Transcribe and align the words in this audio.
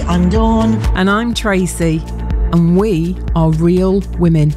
Hi, 0.00 0.14
I'm 0.14 0.30
Dawn. 0.30 0.74
And 0.96 1.10
I'm 1.10 1.34
Tracy. 1.34 2.02
And 2.52 2.78
we 2.78 3.16
are 3.34 3.50
real 3.50 4.00
women. 4.18 4.50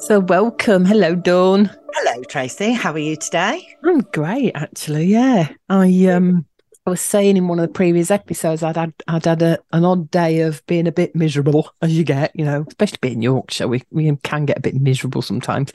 So, 0.00 0.20
welcome. 0.20 0.84
Hello, 0.84 1.14
Dawn. 1.14 1.70
Hello, 1.92 2.22
Tracy. 2.24 2.72
How 2.72 2.92
are 2.92 2.98
you 2.98 3.16
today? 3.16 3.66
I'm 3.84 4.00
great, 4.00 4.52
actually. 4.54 5.06
Yeah, 5.06 5.48
I 5.68 6.06
um, 6.06 6.46
I 6.86 6.90
was 6.90 7.00
saying 7.00 7.36
in 7.36 7.48
one 7.48 7.58
of 7.58 7.66
the 7.66 7.72
previous 7.72 8.10
episodes, 8.12 8.62
I'd 8.62 8.76
had 8.76 8.94
I'd 9.08 9.24
had 9.24 9.42
a, 9.42 9.58
an 9.72 9.84
odd 9.84 10.10
day 10.10 10.40
of 10.40 10.64
being 10.66 10.86
a 10.86 10.92
bit 10.92 11.16
miserable, 11.16 11.70
as 11.82 11.96
you 11.96 12.04
get, 12.04 12.30
you 12.36 12.44
know, 12.44 12.64
especially 12.68 12.98
being 13.00 13.22
Yorkshire, 13.22 13.66
we 13.66 13.82
we 13.90 14.14
can 14.22 14.44
get 14.44 14.58
a 14.58 14.62
bit 14.62 14.76
miserable 14.76 15.22
sometimes. 15.22 15.72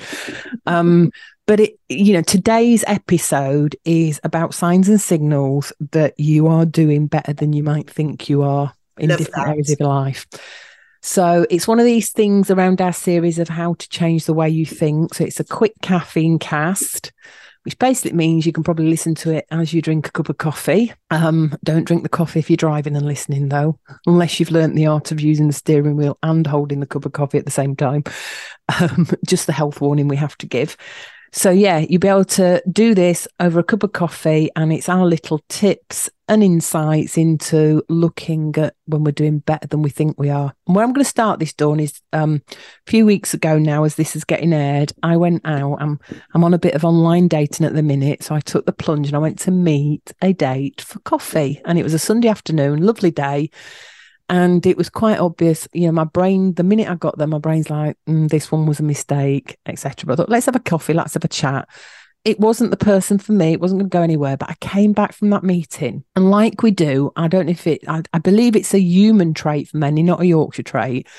Um, 0.66 1.12
but 1.48 1.60
it, 1.60 1.80
you 1.90 2.14
know, 2.14 2.22
today's 2.22 2.84
episode 2.88 3.76
is 3.84 4.20
about 4.24 4.54
signs 4.54 4.88
and 4.90 5.02
signals 5.02 5.74
that 5.92 6.14
you 6.20 6.48
are 6.48 6.66
doing 6.66 7.08
better 7.08 7.34
than 7.34 7.54
you 7.54 7.64
might 7.64 7.90
think 7.90 8.30
you 8.30 8.44
are 8.44 8.74
in 8.98 9.10
Love 9.10 9.18
different 9.18 9.46
that. 9.46 9.52
areas 9.52 9.70
of 9.72 9.80
your 9.80 9.90
life. 9.90 10.28
So 11.02 11.48
it's 11.50 11.68
one 11.68 11.80
of 11.80 11.86
these 11.86 12.12
things 12.12 12.52
around 12.52 12.80
our 12.80 12.94
series 12.94 13.40
of 13.40 13.50
how 13.50 13.74
to 13.74 13.90
change 13.90 14.26
the 14.26 14.34
way 14.34 14.50
you 14.50 14.66
think. 14.66 15.16
So 15.16 15.24
it's 15.24 15.40
a 15.40 15.44
quick 15.44 15.74
caffeine 15.82 16.38
cast, 16.38 17.12
which 17.64 17.78
basically 17.80 18.16
means 18.16 18.46
you 18.46 18.52
can 18.52 18.64
probably 18.64 18.88
listen 18.88 19.16
to 19.16 19.32
it 19.32 19.46
as 19.50 19.74
you 19.74 19.82
drink 19.82 20.08
a 20.08 20.12
cup 20.12 20.30
of 20.30 20.38
coffee. 20.38 20.94
Um, 21.10 21.58
don't 21.64 21.86
drink 21.86 22.04
the 22.04 22.10
coffee 22.10 22.38
if 22.40 22.52
you're 22.52 22.58
driving 22.58 22.96
and 22.96 23.06
listening, 23.06 23.50
though, 23.50 23.80
unless 24.06 24.40
you've 24.40 24.52
learnt 24.52 24.76
the 24.76 24.86
art 24.86 25.12
of 25.12 25.20
using 25.20 25.48
the 25.48 25.54
steering 25.54 25.96
wheel 25.96 26.20
and 26.22 26.46
holding 26.46 26.82
the 26.82 26.86
cup 26.86 27.06
of 27.06 27.14
coffee 27.14 27.40
at 27.40 27.46
the 27.46 27.52
same 27.52 27.76
time. 27.76 28.04
Um, 28.80 29.10
just 29.28 29.48
the 29.48 29.54
health 29.54 29.82
warning 29.82 30.08
we 30.08 30.16
have 30.16 30.38
to 30.38 30.46
give. 30.46 30.78
So, 31.34 31.50
yeah, 31.50 31.78
you'll 31.78 32.00
be 32.02 32.10
able 32.10 32.26
to 32.26 32.62
do 32.70 32.94
this 32.94 33.26
over 33.40 33.60
a 33.60 33.64
cup 33.64 33.84
of 33.84 33.94
coffee, 33.94 34.50
and 34.58 34.74
it's 34.74 34.90
our 34.90 35.06
little 35.06 35.40
tips 35.48 36.10
and 36.28 36.44
insights 36.44 37.18
into 37.18 37.82
looking 37.88 38.54
at 38.58 38.76
when 38.86 39.06
we're 39.06 39.14
doing 39.14 39.40
better 39.40 39.66
than 39.68 39.82
we 39.82 39.90
think 39.90 40.20
we 40.20 40.30
are. 40.30 40.54
And 40.68 40.76
where 40.76 40.84
I'm 40.84 40.92
going 40.92 41.06
to 41.06 41.10
start 41.10 41.40
this, 41.40 41.54
Dawn, 41.54 41.80
is 41.80 42.02
um, 42.12 42.42
a 42.50 42.56
few 42.86 43.06
weeks 43.06 43.34
ago 43.34 43.58
now, 43.58 43.86
as 43.86 43.96
this 43.96 44.14
is 44.14 44.26
getting 44.26 44.52
aired, 44.52 44.92
I 45.04 45.16
went 45.16 45.42
out. 45.46 45.78
I'm, 45.82 46.02
I'm 46.34 46.44
on 46.44 46.54
a 46.54 46.60
bit 46.60 46.74
of 46.74 46.84
online 46.84 47.30
dating 47.30 47.66
at 47.66 47.76
the 47.76 47.84
minute. 47.84 48.24
So, 48.24 48.36
I 48.36 48.42
took 48.42 48.66
the 48.66 48.74
plunge 48.74 49.08
and 49.08 49.16
I 49.16 49.20
went 49.20 49.40
to 49.40 49.52
meet 49.52 50.12
a 50.22 50.34
date 50.34 50.82
for 50.82 51.00
coffee. 51.00 51.62
And 51.64 51.80
it 51.80 51.84
was 51.84 51.94
a 51.94 52.00
Sunday 52.00 52.28
afternoon, 52.28 52.86
lovely 52.86 53.12
day. 53.12 53.52
And 54.32 54.66
it 54.66 54.78
was 54.78 54.90
quite 54.90 55.20
obvious, 55.20 55.68
you 55.74 55.88
know, 55.88 55.92
my 55.92 56.06
brain, 56.06 56.54
the 56.54 56.64
minute 56.64 56.88
I 56.90 56.96
got 56.96 57.18
there, 57.18 57.28
my 57.28 57.38
brain's 57.38 57.70
like, 57.70 57.98
mm, 58.08 58.30
this 58.30 58.50
one 58.50 58.66
was 58.66 58.80
a 58.80 58.84
mistake, 58.84 59.58
etc. 59.66 60.06
But 60.06 60.14
I 60.14 60.16
thought, 60.16 60.30
let's 60.30 60.46
have 60.46 60.56
a 60.56 60.62
coffee, 60.62 60.94
let's 60.94 61.16
have 61.16 61.26
a 61.26 61.28
chat. 61.28 61.68
It 62.24 62.40
wasn't 62.40 62.72
the 62.72 62.78
person 62.78 63.18
for 63.18 63.34
me. 63.34 63.52
It 63.52 63.60
wasn't 63.60 63.80
going 63.80 63.90
to 63.90 63.98
go 63.98 64.04
anywhere. 64.04 64.38
But 64.38 64.52
I 64.52 64.56
came 64.62 64.94
back 64.94 65.12
from 65.12 65.32
that 65.32 65.44
meeting. 65.44 66.06
And 66.16 66.32
like 66.32 66.64
we 66.64 66.72
do, 66.72 67.12
I 67.18 67.28
don't 67.28 67.48
know 67.48 67.52
if 67.52 67.68
it, 67.68 67.82
I, 67.90 68.04
I 68.14 68.20
believe 68.20 68.56
it's 68.56 68.74
a 68.74 68.80
human 68.80 69.34
trait 69.34 69.68
for 69.68 69.78
many, 69.78 70.02
not 70.02 70.22
a 70.22 70.26
Yorkshire 70.26 70.64
trait. 70.64 71.10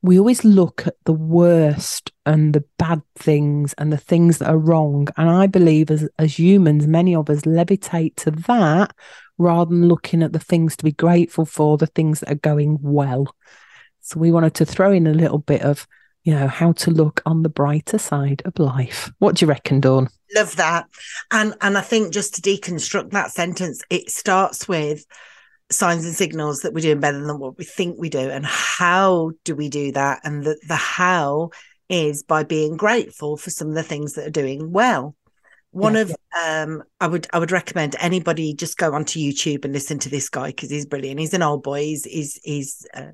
We 0.00 0.18
always 0.18 0.42
look 0.42 0.86
at 0.86 0.94
the 1.04 1.12
worst 1.12 2.12
and 2.24 2.54
the 2.54 2.64
bad 2.78 3.02
things 3.16 3.74
and 3.76 3.92
the 3.92 3.98
things 3.98 4.38
that 4.38 4.48
are 4.48 4.56
wrong. 4.56 5.08
And 5.18 5.28
I 5.28 5.48
believe 5.48 5.90
as, 5.90 6.08
as 6.18 6.38
humans, 6.38 6.86
many 6.86 7.14
of 7.14 7.28
us 7.28 7.42
levitate 7.42 8.16
to 8.16 8.30
that 8.30 8.94
rather 9.38 9.70
than 9.70 9.88
looking 9.88 10.22
at 10.22 10.32
the 10.32 10.38
things 10.38 10.76
to 10.76 10.84
be 10.84 10.92
grateful 10.92 11.44
for, 11.44 11.76
the 11.76 11.86
things 11.86 12.20
that 12.20 12.30
are 12.30 12.36
going 12.36 12.78
well. 12.80 13.34
So 14.00 14.20
we 14.20 14.32
wanted 14.32 14.54
to 14.54 14.66
throw 14.66 14.92
in 14.92 15.06
a 15.06 15.14
little 15.14 15.38
bit 15.38 15.62
of, 15.62 15.86
you 16.24 16.34
know, 16.34 16.46
how 16.46 16.72
to 16.72 16.90
look 16.90 17.22
on 17.26 17.42
the 17.42 17.48
brighter 17.48 17.98
side 17.98 18.42
of 18.44 18.58
life. 18.58 19.10
What 19.18 19.36
do 19.36 19.44
you 19.44 19.48
reckon, 19.48 19.80
Dawn? 19.80 20.08
Love 20.34 20.56
that. 20.56 20.86
And 21.30 21.54
and 21.60 21.78
I 21.78 21.80
think 21.80 22.12
just 22.12 22.34
to 22.34 22.42
deconstruct 22.42 23.10
that 23.10 23.30
sentence, 23.30 23.82
it 23.90 24.10
starts 24.10 24.68
with 24.68 25.04
signs 25.70 26.04
and 26.04 26.14
signals 26.14 26.60
that 26.60 26.74
we're 26.74 26.80
doing 26.80 27.00
better 27.00 27.24
than 27.24 27.38
what 27.38 27.58
we 27.58 27.64
think 27.64 27.96
we 27.98 28.08
do. 28.08 28.30
And 28.30 28.44
how 28.46 29.32
do 29.44 29.54
we 29.54 29.68
do 29.68 29.92
that? 29.92 30.20
And 30.24 30.44
the, 30.44 30.58
the 30.68 30.76
how 30.76 31.50
is 31.88 32.22
by 32.22 32.42
being 32.44 32.76
grateful 32.76 33.36
for 33.36 33.50
some 33.50 33.68
of 33.68 33.74
the 33.74 33.82
things 33.82 34.14
that 34.14 34.26
are 34.26 34.30
doing 34.30 34.72
well. 34.72 35.14
One 35.74 35.96
Yeah, 35.96 35.96
of 35.96 36.14
um 36.40 36.84
I 37.00 37.08
would 37.08 37.26
I 37.32 37.38
would 37.40 37.50
recommend 37.50 37.96
anybody 37.98 38.54
just 38.54 38.78
go 38.78 38.94
onto 38.94 39.18
YouTube 39.18 39.64
and 39.64 39.74
listen 39.74 39.98
to 40.00 40.08
this 40.08 40.28
guy 40.28 40.48
because 40.48 40.70
he's 40.70 40.86
brilliant. 40.86 41.18
He's 41.20 41.34
an 41.34 41.42
old 41.42 41.64
boy. 41.64 41.80
He's 41.80 42.04
he's 42.04 42.40
he's 42.44 42.86
uh, 42.94 43.10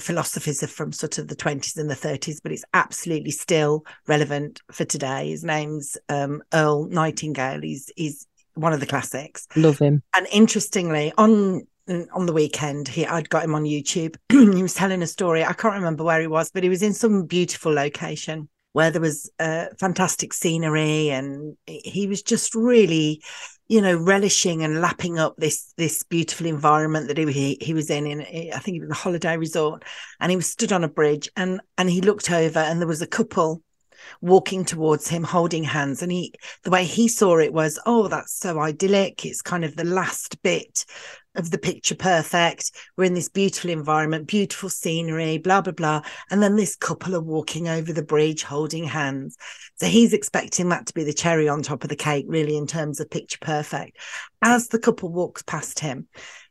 philosophies 0.00 0.62
are 0.62 0.68
from 0.68 0.92
sort 0.92 1.18
of 1.18 1.28
the 1.28 1.36
20s 1.36 1.76
and 1.80 1.90
the 1.90 1.94
30s, 1.96 2.40
but 2.42 2.52
it's 2.52 2.64
absolutely 2.74 3.30
still 3.30 3.84
relevant 4.06 4.60
for 4.70 4.84
today. 4.84 5.30
His 5.30 5.44
name's 5.44 5.96
um, 6.08 6.42
Earl 6.52 6.86
Nightingale. 6.88 7.60
He's 7.62 7.90
he's 7.96 8.26
one 8.54 8.72
of 8.72 8.80
the 8.80 8.86
classics. 8.86 9.46
Love 9.56 9.78
him. 9.78 10.02
And 10.14 10.26
interestingly, 10.32 11.12
on 11.18 11.66
on 12.12 12.26
the 12.26 12.32
weekend, 12.32 12.88
he 12.88 13.06
I'd 13.06 13.30
got 13.30 13.44
him 13.44 13.54
on 13.54 13.64
YouTube. 13.64 14.16
he 14.28 14.62
was 14.62 14.74
telling 14.74 15.02
a 15.02 15.06
story. 15.06 15.44
I 15.44 15.54
can't 15.54 15.74
remember 15.74 16.04
where 16.04 16.20
he 16.20 16.26
was, 16.26 16.50
but 16.50 16.62
he 16.62 16.68
was 16.68 16.82
in 16.82 16.94
some 16.94 17.24
beautiful 17.26 17.72
location 17.72 18.48
where 18.72 18.90
there 18.90 19.00
was 19.00 19.30
uh, 19.38 19.66
fantastic 19.78 20.32
scenery, 20.32 21.10
and 21.10 21.56
he 21.66 22.06
was 22.06 22.22
just 22.22 22.54
really, 22.54 23.22
you 23.68 23.80
know, 23.80 23.96
relishing 23.96 24.62
and 24.62 24.80
lapping 24.80 25.18
up 25.18 25.36
this 25.36 25.72
this 25.76 26.02
beautiful 26.04 26.46
environment 26.46 27.08
that 27.08 27.18
he 27.18 27.58
he, 27.60 27.74
was 27.74 27.90
in. 27.90 28.06
In 28.06 28.20
I 28.52 28.58
think 28.58 28.76
it 28.76 28.80
was 28.80 28.90
a 28.90 28.94
holiday 28.94 29.36
resort, 29.36 29.84
and 30.20 30.30
he 30.30 30.36
was 30.36 30.50
stood 30.50 30.72
on 30.72 30.84
a 30.84 30.88
bridge, 30.88 31.28
and 31.36 31.60
and 31.76 31.90
he 31.90 32.00
looked 32.00 32.30
over, 32.30 32.60
and 32.60 32.80
there 32.80 32.88
was 32.88 33.02
a 33.02 33.06
couple 33.06 33.62
walking 34.20 34.64
towards 34.64 35.08
him 35.08 35.24
holding 35.24 35.64
hands 35.64 36.02
and 36.02 36.12
he 36.12 36.32
the 36.62 36.70
way 36.70 36.84
he 36.84 37.08
saw 37.08 37.36
it 37.36 37.52
was 37.52 37.80
oh 37.84 38.06
that's 38.06 38.32
so 38.32 38.60
idyllic 38.60 39.26
it's 39.26 39.42
kind 39.42 39.64
of 39.64 39.74
the 39.74 39.84
last 39.84 40.40
bit 40.42 40.84
of 41.38 41.50
the 41.50 41.58
picture 41.58 41.94
perfect. 41.94 42.72
We're 42.96 43.04
in 43.04 43.14
this 43.14 43.28
beautiful 43.28 43.70
environment 43.70 44.26
beautiful 44.26 44.68
scenery 44.68 45.38
blah 45.38 45.60
blah 45.60 45.72
blah. 45.72 46.02
And 46.30 46.42
then 46.42 46.56
this 46.56 46.76
couple 46.76 47.14
are 47.16 47.20
walking 47.20 47.68
over 47.68 47.92
the 47.92 48.02
bridge 48.02 48.42
holding 48.42 48.84
hands. 48.84 49.36
So 49.76 49.86
he's 49.86 50.12
expecting 50.12 50.68
that 50.70 50.86
to 50.86 50.94
be 50.94 51.04
the 51.04 51.12
cherry 51.12 51.48
on 51.48 51.62
top 51.62 51.84
of 51.84 51.88
the 51.88 51.96
cake 51.96 52.26
really 52.28 52.56
in 52.56 52.66
terms 52.66 53.00
of 53.00 53.10
picture 53.10 53.38
perfect. 53.40 53.98
As 54.42 54.68
the 54.68 54.78
couple 54.78 55.10
walks 55.10 55.42
past 55.42 55.78
him 55.78 56.08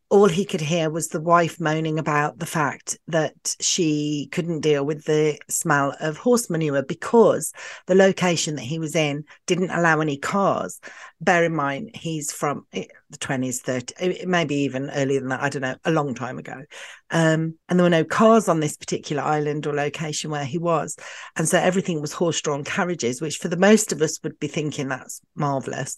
all 0.10 0.30
he 0.30 0.46
could 0.46 0.62
hear 0.62 0.90
was 0.90 1.10
the 1.10 1.20
wife 1.20 1.60
moaning 1.60 2.00
about 2.00 2.40
the 2.40 2.46
fact 2.46 2.98
that 3.08 3.56
she 3.60 4.30
couldn't 4.32 4.62
deal 4.62 4.86
with 4.86 5.04
the 5.04 5.38
smell 5.50 5.94
of 6.00 6.18
horse 6.18 6.50
manure 6.50 6.82
because 6.82 7.52
the 7.88 7.96
location 7.96 8.56
that 8.56 8.62
he 8.62 8.80
was 8.80 8.96
in 8.96 9.26
didn't 9.48 9.70
allow 9.70 10.00
any 10.00 10.18
cars. 10.18 10.80
Bear 11.20 11.44
in 11.44 11.54
mind, 11.54 11.92
he's 11.94 12.32
from 12.32 12.66
eh, 12.72 12.86
the 13.10 13.18
20s, 13.18 13.62
30s, 13.62 14.26
maybe 14.26 14.56
even 14.56 14.90
earlier 14.92 15.20
than 15.20 15.30
that, 15.30 15.42
I 15.42 15.50
don't 15.50 15.62
know, 15.62 15.76
a 15.84 15.92
long 15.92 16.16
time 16.16 16.38
ago. 16.38 16.64
Um, 17.12 17.56
and 17.68 17.78
there 17.78 17.84
were 17.84 17.90
no 17.90 18.06
cars 18.06 18.48
on 18.48 18.62
this 18.62 18.78
particular 18.78 19.24
island 19.24 19.68
or 19.68 19.74
location 19.74 20.32
where 20.32 20.46
he 20.46 20.58
was. 20.58 20.96
And 21.36 21.50
so 21.50 21.60
everything 21.60 22.00
was 22.00 22.14
horse 22.14 22.42
drawn 22.42 22.64
carriages, 22.64 23.20
which 23.20 23.38
for 23.38 23.50
the 23.50 23.58
most 23.58 23.92
of 23.92 24.02
us 24.02 24.24
would 24.24 24.40
be 24.40 24.48
thinking 24.48 24.88
that's 24.88 25.20
marvelous 25.36 25.98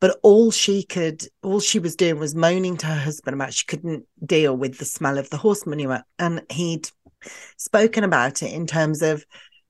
but 0.00 0.18
all 0.22 0.50
she 0.50 0.82
could 0.82 1.24
all 1.42 1.60
she 1.60 1.78
was 1.78 1.94
doing 1.96 2.18
was 2.18 2.34
moaning 2.34 2.76
to 2.78 2.86
her 2.86 2.98
husband 3.00 3.34
about 3.34 3.54
she 3.54 3.66
couldn't 3.66 4.04
deal 4.24 4.56
with 4.56 4.78
the 4.78 4.84
smell 4.84 5.18
of 5.18 5.30
the 5.30 5.36
horse 5.36 5.66
manure 5.66 6.02
and 6.18 6.42
he'd 6.50 6.88
spoken 7.56 8.02
about 8.04 8.42
it 8.42 8.52
in 8.52 8.66
terms 8.66 9.02
of 9.02 9.24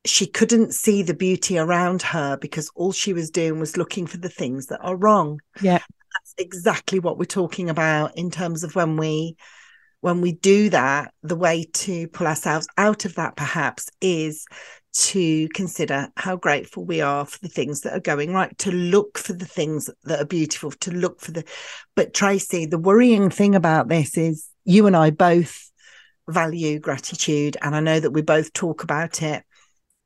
she 0.06 0.26
couldn't 0.26 0.72
see 0.72 1.02
the 1.02 1.14
beauty 1.14 1.58
around 1.58 2.00
her 2.00 2.36
because 2.38 2.70
all 2.74 2.92
she 2.92 3.12
was 3.12 3.30
doing 3.30 3.60
was 3.60 3.76
looking 3.76 4.06
for 4.06 4.16
the 4.16 4.28
things 4.30 4.66
that 4.66 4.80
are 4.80 4.96
wrong 4.96 5.40
Yeah. 5.60 5.78
that's 6.14 6.34
exactly 6.38 6.98
what 7.00 7.18
we're 7.18 7.24
talking 7.24 7.68
about 7.68 8.16
in 8.16 8.30
terms 8.30 8.64
of 8.64 8.74
when 8.74 8.96
we 8.96 9.36
when 10.00 10.22
we 10.22 10.32
do 10.32 10.70
that 10.70 11.12
the 11.22 11.36
way 11.36 11.64
to 11.74 12.08
pull 12.08 12.26
ourselves 12.26 12.66
out 12.78 13.04
of 13.04 13.16
that 13.16 13.36
perhaps 13.36 13.90
is 14.00 14.46
to 14.92 15.48
consider 15.50 16.08
how 16.16 16.36
grateful 16.36 16.84
we 16.84 17.00
are 17.00 17.24
for 17.24 17.38
the 17.40 17.48
things 17.48 17.82
that 17.82 17.92
are 17.92 18.00
going 18.00 18.32
right, 18.32 18.56
to 18.58 18.72
look 18.72 19.18
for 19.18 19.32
the 19.32 19.46
things 19.46 19.88
that 20.04 20.20
are 20.20 20.26
beautiful, 20.26 20.70
to 20.72 20.90
look 20.90 21.20
for 21.20 21.32
the. 21.32 21.44
But 21.94 22.14
Tracy, 22.14 22.66
the 22.66 22.78
worrying 22.78 23.30
thing 23.30 23.54
about 23.54 23.88
this 23.88 24.16
is 24.16 24.48
you 24.64 24.86
and 24.86 24.96
I 24.96 25.10
both 25.10 25.70
value 26.28 26.78
gratitude. 26.78 27.56
And 27.62 27.74
I 27.74 27.80
know 27.80 28.00
that 28.00 28.12
we 28.12 28.22
both 28.22 28.52
talk 28.52 28.82
about 28.82 29.22
it 29.22 29.44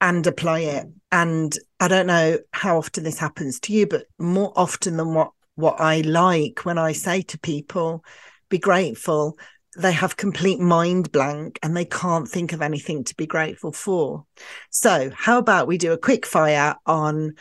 and 0.01 0.27
apply 0.27 0.61
it. 0.61 0.87
And 1.13 1.57
I 1.81 1.89
don't 1.89 2.07
know 2.07 2.39
how 2.53 2.79
often 2.79 3.05
this 3.05 3.19
happens 3.19 3.61
to 3.61 3.73
you, 3.73 3.87
but 3.87 4.07
more 4.19 4.53
often 4.57 4.97
than 4.97 5.15
what 5.15 5.31
what 5.57 5.81
I 5.81 6.01
like 6.01 6.65
when 6.65 6.79
I 6.79 6.91
say 6.91 7.23
to 7.23 7.39
people, 7.39 8.05
be 8.49 8.59
grateful, 8.59 9.39
they 9.77 9.93
have 9.93 10.17
complete 10.17 10.61
mind 10.61 11.11
blank 11.13 11.59
and 11.63 11.77
they 11.77 11.85
can't 11.85 12.29
think 12.29 12.53
of 12.53 12.63
anything 12.63 13.05
to 13.05 13.15
be 13.15 13.27
grateful 13.27 13.73
for. 13.73 14.25
So, 14.71 15.11
how 15.17 15.39
about 15.39 15.67
we 15.67 15.79
do 15.79 15.93
a 15.93 15.99
quick 15.99 16.27
fire 16.27 16.77
on 16.87 17.35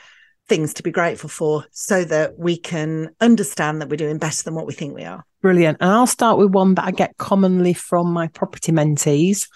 things 0.50 0.74
to 0.76 0.84
be 0.84 0.92
grateful 0.92 1.30
for 1.30 1.66
so 1.72 2.04
that 2.04 2.38
we 2.38 2.58
can 2.58 3.10
understand 3.22 3.82
that 3.82 3.90
we're 3.90 3.96
doing 3.98 4.18
better 4.18 4.44
than 4.44 4.56
what 4.56 4.68
we 4.68 4.74
think 4.74 4.96
we 4.96 5.04
are? 5.04 5.26
Brilliant. 5.42 5.78
And 5.82 5.92
I'll 5.92 6.08
start 6.08 6.38
with 6.38 6.52
one 6.52 6.76
that 6.76 6.86
I 6.86 6.92
get 6.92 7.18
commonly 7.18 7.74
from 7.74 8.12
my 8.12 8.28
property 8.28 8.72
mentees. 8.72 9.48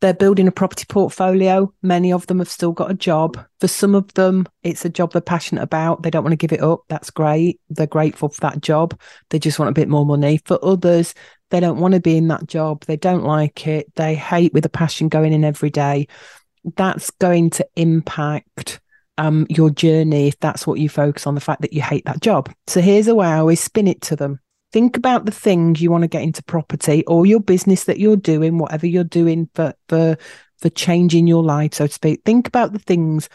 they're 0.00 0.14
building 0.14 0.46
a 0.46 0.52
property 0.52 0.84
portfolio. 0.88 1.72
Many 1.82 2.12
of 2.12 2.26
them 2.28 2.38
have 2.38 2.48
still 2.48 2.70
got 2.70 2.90
a 2.90 2.94
job. 2.94 3.36
For 3.58 3.66
some 3.66 3.96
of 3.96 4.14
them, 4.14 4.46
it's 4.62 4.84
a 4.84 4.88
job 4.88 5.12
they're 5.12 5.20
passionate 5.20 5.62
about. 5.62 6.02
They 6.02 6.10
don't 6.10 6.22
want 6.22 6.32
to 6.32 6.36
give 6.36 6.52
it 6.52 6.62
up. 6.62 6.82
That's 6.88 7.10
great. 7.10 7.60
They're 7.68 7.88
grateful 7.88 8.28
for 8.28 8.40
that 8.42 8.60
job. 8.60 8.98
They 9.30 9.40
just 9.40 9.58
want 9.58 9.70
a 9.70 9.80
bit 9.80 9.88
more 9.88 10.06
money. 10.06 10.40
For 10.44 10.64
others, 10.64 11.14
they 11.50 11.60
don't 11.60 11.78
want 11.78 11.94
to 11.94 12.00
be 12.00 12.16
in 12.16 12.28
that 12.28 12.46
job. 12.46 12.84
They 12.84 12.96
don't 12.96 13.24
like 13.24 13.66
it. 13.66 13.94
They 13.94 14.14
hate 14.14 14.52
with 14.52 14.66
a 14.66 14.70
passion 14.70 15.08
going 15.08 15.32
in 15.32 15.44
every 15.44 15.70
day. 15.70 16.08
That's 16.76 17.10
going 17.12 17.50
to 17.50 17.66
impact 17.76 18.80
um, 19.16 19.46
your 19.48 19.70
journey 19.70 20.28
if 20.28 20.38
that's 20.40 20.66
what 20.66 20.78
you 20.78 20.88
focus 20.88 21.26
on 21.26 21.34
the 21.34 21.40
fact 21.40 21.62
that 21.62 21.72
you 21.72 21.82
hate 21.82 22.04
that 22.04 22.20
job. 22.20 22.52
So 22.66 22.80
here's 22.80 23.08
a 23.08 23.14
way 23.14 23.26
I 23.26 23.38
always 23.38 23.60
spin 23.60 23.88
it 23.88 24.00
to 24.02 24.16
them 24.16 24.40
think 24.72 24.96
about 24.96 25.24
the 25.24 25.32
things 25.32 25.80
you 25.80 25.90
want 25.90 26.02
to 26.02 26.08
get 26.08 26.22
into 26.22 26.42
property 26.42 27.04
or 27.06 27.26
your 27.26 27.40
business 27.40 27.84
that 27.84 27.98
you're 27.98 28.16
doing, 28.16 28.58
whatever 28.58 28.86
you're 28.86 29.04
doing 29.04 29.48
for 29.54 29.74
for 29.88 30.16
for 30.58 30.68
changing 30.70 31.26
your 31.26 31.42
life, 31.42 31.74
so 31.74 31.86
to 31.86 31.92
speak. 31.92 32.22
Think 32.24 32.48
about 32.48 32.72
the 32.72 32.78
things 32.78 33.28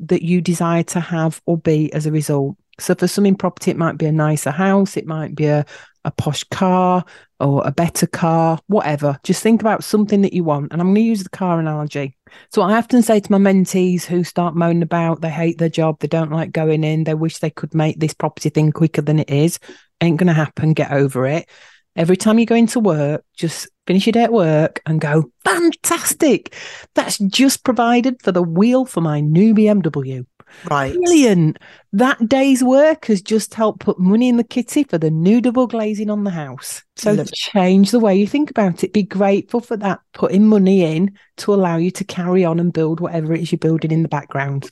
that 0.00 0.22
you 0.22 0.40
desire 0.40 0.82
to 0.82 1.00
have 1.00 1.42
or 1.44 1.58
be 1.58 1.92
as 1.92 2.06
a 2.06 2.12
result. 2.12 2.56
So 2.80 2.94
for 2.94 3.06
some 3.06 3.26
in 3.26 3.36
property, 3.36 3.70
it 3.70 3.76
might 3.76 3.98
be 3.98 4.06
a 4.06 4.12
nicer 4.12 4.50
house, 4.50 4.96
it 4.96 5.06
might 5.06 5.34
be 5.34 5.46
a, 5.46 5.64
a 6.04 6.10
posh 6.10 6.44
car 6.44 7.04
or 7.38 7.66
a 7.66 7.72
better 7.72 8.06
car, 8.06 8.58
whatever. 8.66 9.18
Just 9.24 9.42
think 9.42 9.60
about 9.60 9.84
something 9.84 10.22
that 10.22 10.32
you 10.32 10.44
want. 10.44 10.72
And 10.72 10.80
I'm 10.80 10.88
going 10.88 10.96
to 10.96 11.00
use 11.02 11.22
the 11.22 11.30
car 11.30 11.60
analogy. 11.60 12.16
So 12.52 12.62
I 12.62 12.76
often 12.76 13.02
say 13.02 13.20
to 13.20 13.32
my 13.32 13.38
mentees 13.38 14.04
who 14.04 14.24
start 14.24 14.54
moaning 14.54 14.82
about 14.82 15.20
they 15.20 15.30
hate 15.30 15.58
their 15.58 15.68
job, 15.68 16.00
they 16.00 16.08
don't 16.08 16.32
like 16.32 16.52
going 16.52 16.84
in, 16.84 17.04
they 17.04 17.14
wish 17.14 17.38
they 17.38 17.50
could 17.50 17.74
make 17.74 17.98
this 18.00 18.14
property 18.14 18.50
thing 18.50 18.72
quicker 18.72 19.02
than 19.02 19.18
it 19.18 19.30
is 19.30 19.58
ain't 20.00 20.18
going 20.18 20.28
to 20.28 20.32
happen. 20.32 20.72
Get 20.72 20.92
over 20.92 21.26
it. 21.26 21.48
Every 21.96 22.16
time 22.16 22.38
you 22.38 22.46
go 22.46 22.54
into 22.54 22.80
work, 22.80 23.24
just 23.36 23.68
finish 23.86 24.06
your 24.06 24.12
day 24.12 24.24
at 24.24 24.32
work 24.32 24.80
and 24.86 25.00
go, 25.00 25.30
fantastic. 25.44 26.54
That's 26.94 27.18
just 27.18 27.64
provided 27.64 28.22
for 28.22 28.32
the 28.32 28.42
wheel 28.42 28.84
for 28.84 29.00
my 29.00 29.20
new 29.20 29.54
BMW. 29.54 30.24
Right. 30.70 30.94
Brilliant. 30.94 31.58
That 31.92 32.28
day's 32.28 32.62
work 32.62 33.06
has 33.06 33.22
just 33.22 33.54
helped 33.54 33.80
put 33.80 33.98
money 33.98 34.28
in 34.28 34.36
the 34.36 34.44
kitty 34.44 34.84
for 34.84 34.98
the 34.98 35.10
new 35.10 35.40
double 35.40 35.66
glazing 35.66 36.10
on 36.10 36.24
the 36.24 36.30
house. 36.30 36.82
So 36.96 37.12
Love 37.12 37.32
change 37.32 37.90
the 37.90 38.00
way 38.00 38.16
you 38.16 38.26
think 38.26 38.50
about 38.50 38.84
it. 38.84 38.92
Be 38.92 39.02
grateful 39.02 39.60
for 39.60 39.76
that, 39.78 40.00
putting 40.12 40.46
money 40.46 40.82
in 40.82 41.16
to 41.38 41.54
allow 41.54 41.76
you 41.76 41.90
to 41.92 42.04
carry 42.04 42.44
on 42.44 42.60
and 42.60 42.72
build 42.72 43.00
whatever 43.00 43.32
it 43.32 43.40
is 43.40 43.52
you're 43.52 43.58
building 43.58 43.90
in 43.90 44.02
the 44.02 44.08
background. 44.08 44.70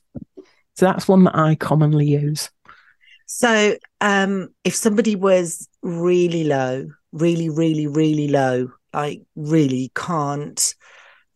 So 0.75 0.86
that's 0.86 1.08
one 1.08 1.25
that 1.25 1.34
I 1.34 1.54
commonly 1.54 2.06
use. 2.06 2.50
So, 3.26 3.76
um, 4.00 4.48
if 4.64 4.75
somebody 4.75 5.14
was 5.14 5.69
really 5.82 6.44
low, 6.44 6.88
really, 7.12 7.50
really, 7.50 7.86
really 7.86 8.28
low, 8.28 8.70
like 8.94 9.22
really 9.36 9.92
can't 9.94 10.75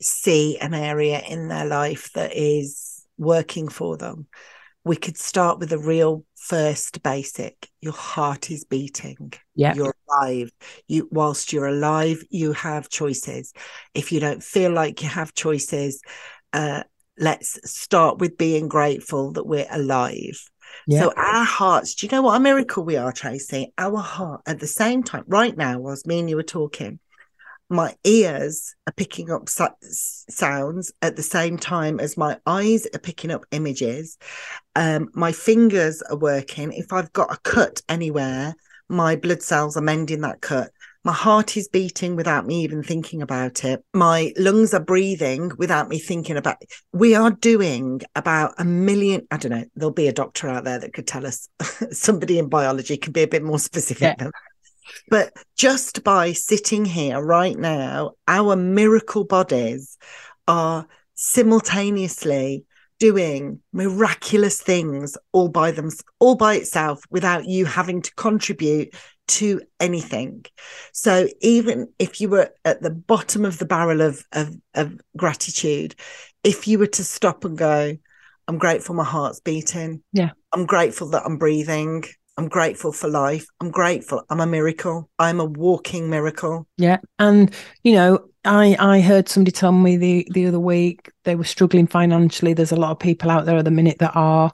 see 0.00 0.58
an 0.58 0.74
area 0.74 1.20
in 1.20 1.48
their 1.48 1.66
life 1.66 2.10
that 2.14 2.32
is 2.34 2.91
working 3.22 3.69
for 3.69 3.96
them, 3.96 4.26
we 4.84 4.96
could 4.96 5.16
start 5.16 5.58
with 5.58 5.72
a 5.72 5.78
real 5.78 6.24
first 6.36 7.02
basic. 7.02 7.69
Your 7.80 7.92
heart 7.92 8.50
is 8.50 8.64
beating. 8.64 9.32
Yeah. 9.54 9.74
You're 9.74 9.94
alive. 10.08 10.50
You 10.88 11.08
whilst 11.12 11.52
you're 11.52 11.66
alive, 11.66 12.22
you 12.30 12.52
have 12.52 12.88
choices. 12.88 13.52
If 13.94 14.12
you 14.12 14.20
don't 14.20 14.42
feel 14.42 14.72
like 14.72 15.02
you 15.02 15.08
have 15.08 15.34
choices, 15.34 16.02
uh, 16.52 16.82
let's 17.19 17.58
start 17.70 18.19
with 18.19 18.36
being 18.36 18.69
grateful 18.69 19.32
that 19.32 19.46
we're 19.46 19.66
alive 19.70 20.40
yeah. 20.86 21.00
So 21.00 21.12
our 21.16 21.44
hearts, 21.44 21.94
do 21.94 22.06
you 22.06 22.10
know 22.10 22.22
what 22.22 22.36
a 22.36 22.40
miracle 22.40 22.84
we 22.84 22.96
are, 22.96 23.12
Tracy? 23.12 23.72
Our 23.78 23.98
heart 23.98 24.42
at 24.46 24.60
the 24.60 24.66
same 24.66 25.02
time, 25.02 25.25
right 25.26 25.56
now, 25.56 25.78
whilst 25.78 26.06
me 26.06 26.20
and 26.20 26.28
you 26.28 26.36
were 26.36 26.42
talking, 26.42 26.98
my 27.72 27.96
ears 28.04 28.74
are 28.86 28.92
picking 28.92 29.30
up 29.30 29.48
so- 29.48 29.74
sounds 29.80 30.92
at 31.00 31.16
the 31.16 31.22
same 31.22 31.56
time 31.56 31.98
as 31.98 32.16
my 32.16 32.38
eyes 32.46 32.86
are 32.94 32.98
picking 32.98 33.30
up 33.30 33.46
images. 33.50 34.19
Um, 34.76 35.08
my 35.14 35.32
fingers 35.32 36.02
are 36.02 36.16
working. 36.16 36.72
If 36.72 36.92
I've 36.92 37.12
got 37.12 37.32
a 37.32 37.38
cut 37.38 37.80
anywhere, 37.88 38.54
my 38.88 39.16
blood 39.16 39.42
cells 39.42 39.76
are 39.76 39.82
mending 39.82 40.20
that 40.20 40.42
cut. 40.42 40.70
My 41.04 41.12
heart 41.12 41.56
is 41.56 41.66
beating 41.66 42.14
without 42.14 42.46
me 42.46 42.62
even 42.62 42.82
thinking 42.82 43.22
about 43.22 43.64
it. 43.64 43.84
My 43.92 44.32
lungs 44.36 44.72
are 44.72 44.80
breathing 44.80 45.50
without 45.58 45.88
me 45.88 45.98
thinking 45.98 46.36
about 46.36 46.58
it. 46.60 46.72
We 46.92 47.16
are 47.16 47.32
doing 47.32 48.02
about 48.14 48.54
a 48.58 48.64
million. 48.64 49.26
I 49.30 49.38
don't 49.38 49.50
know. 49.50 49.64
There'll 49.75 49.92
be 49.92 50.06
a 50.06 50.12
doctor 50.12 50.48
out 50.48 50.62
there 50.62 50.78
that 50.78 50.92
could 50.92 51.08
tell 51.08 51.26
us. 51.26 51.48
Somebody 51.90 52.38
in 52.38 52.48
biology 52.48 52.96
could 52.98 53.14
be 53.14 53.22
a 53.22 53.28
bit 53.28 53.42
more 53.42 53.58
specific. 53.58 54.16
Yeah. 54.20 54.30
But 55.08 55.32
just 55.56 56.05
by 56.05 56.32
sitting 56.32 56.84
here 56.84 57.20
right 57.20 57.56
now, 57.56 58.12
our 58.29 58.56
miracle 58.56 59.25
bodies 59.25 59.99
are 60.49 60.87
simultaneously 61.14 62.64
doing 62.99 63.61
miraculous 63.73 64.61
things 64.61 65.17
all 65.32 65.49
by 65.49 65.73
them 65.73 65.90
all 66.20 66.37
by 66.37 66.55
itself 66.55 67.02
without 67.11 67.46
you 67.46 67.64
having 67.64 68.00
to 68.00 68.14
contribute 68.14 68.94
to 69.26 69.61
anything. 69.81 70.44
So 70.93 71.26
even 71.40 71.88
if 71.99 72.20
you 72.20 72.28
were 72.28 72.50
at 72.64 72.82
the 72.82 72.90
bottom 72.90 73.44
of 73.44 73.58
the 73.58 73.64
barrel 73.64 74.02
of, 74.02 74.25
of, 74.32 74.55
of 74.75 75.00
gratitude, 75.17 75.94
if 76.44 76.69
you 76.69 76.78
were 76.78 76.87
to 76.87 77.05
stop 77.05 77.44
and 77.44 77.56
go, 77.56 77.96
I'm 78.49 78.58
grateful 78.58 78.94
my 78.94 79.05
heart's 79.05 79.40
beating. 79.40 80.02
Yeah. 80.12 80.31
I'm 80.52 80.67
grateful 80.67 81.11
that 81.11 81.25
I'm 81.25 81.38
breathing. 81.38 82.05
I'm 82.37 82.49
grateful 82.49 82.93
for 82.93 83.08
life. 83.08 83.46
I'm 83.61 83.70
grateful. 83.70 84.25
I'm 84.31 84.40
a 84.40 84.46
miracle. 84.46 85.11
I'm 85.19 85.40
a 85.40 85.44
walking 85.44 86.08
miracle. 86.08 86.67
Yeah. 86.79 86.99
And, 87.19 87.55
you 87.82 87.93
know, 87.93 88.26
I, 88.44 88.76
I 88.79 89.00
heard 89.00 89.29
somebody 89.29 89.52
tell 89.52 89.73
me 89.73 89.96
the, 89.96 90.26
the 90.31 90.46
other 90.46 90.61
week 90.61 91.11
they 91.25 91.34
were 91.34 91.44
struggling 91.44 91.87
financially. 91.87 92.55
There's 92.55 92.73
a 92.73 92.76
lot 92.76 92.90
of 92.90 92.99
people 92.99 93.31
out 93.31 93.44
there 93.44 93.58
at 93.58 93.64
the 93.64 93.70
minute 93.70 93.99
that 93.99 94.17
are. 94.17 94.52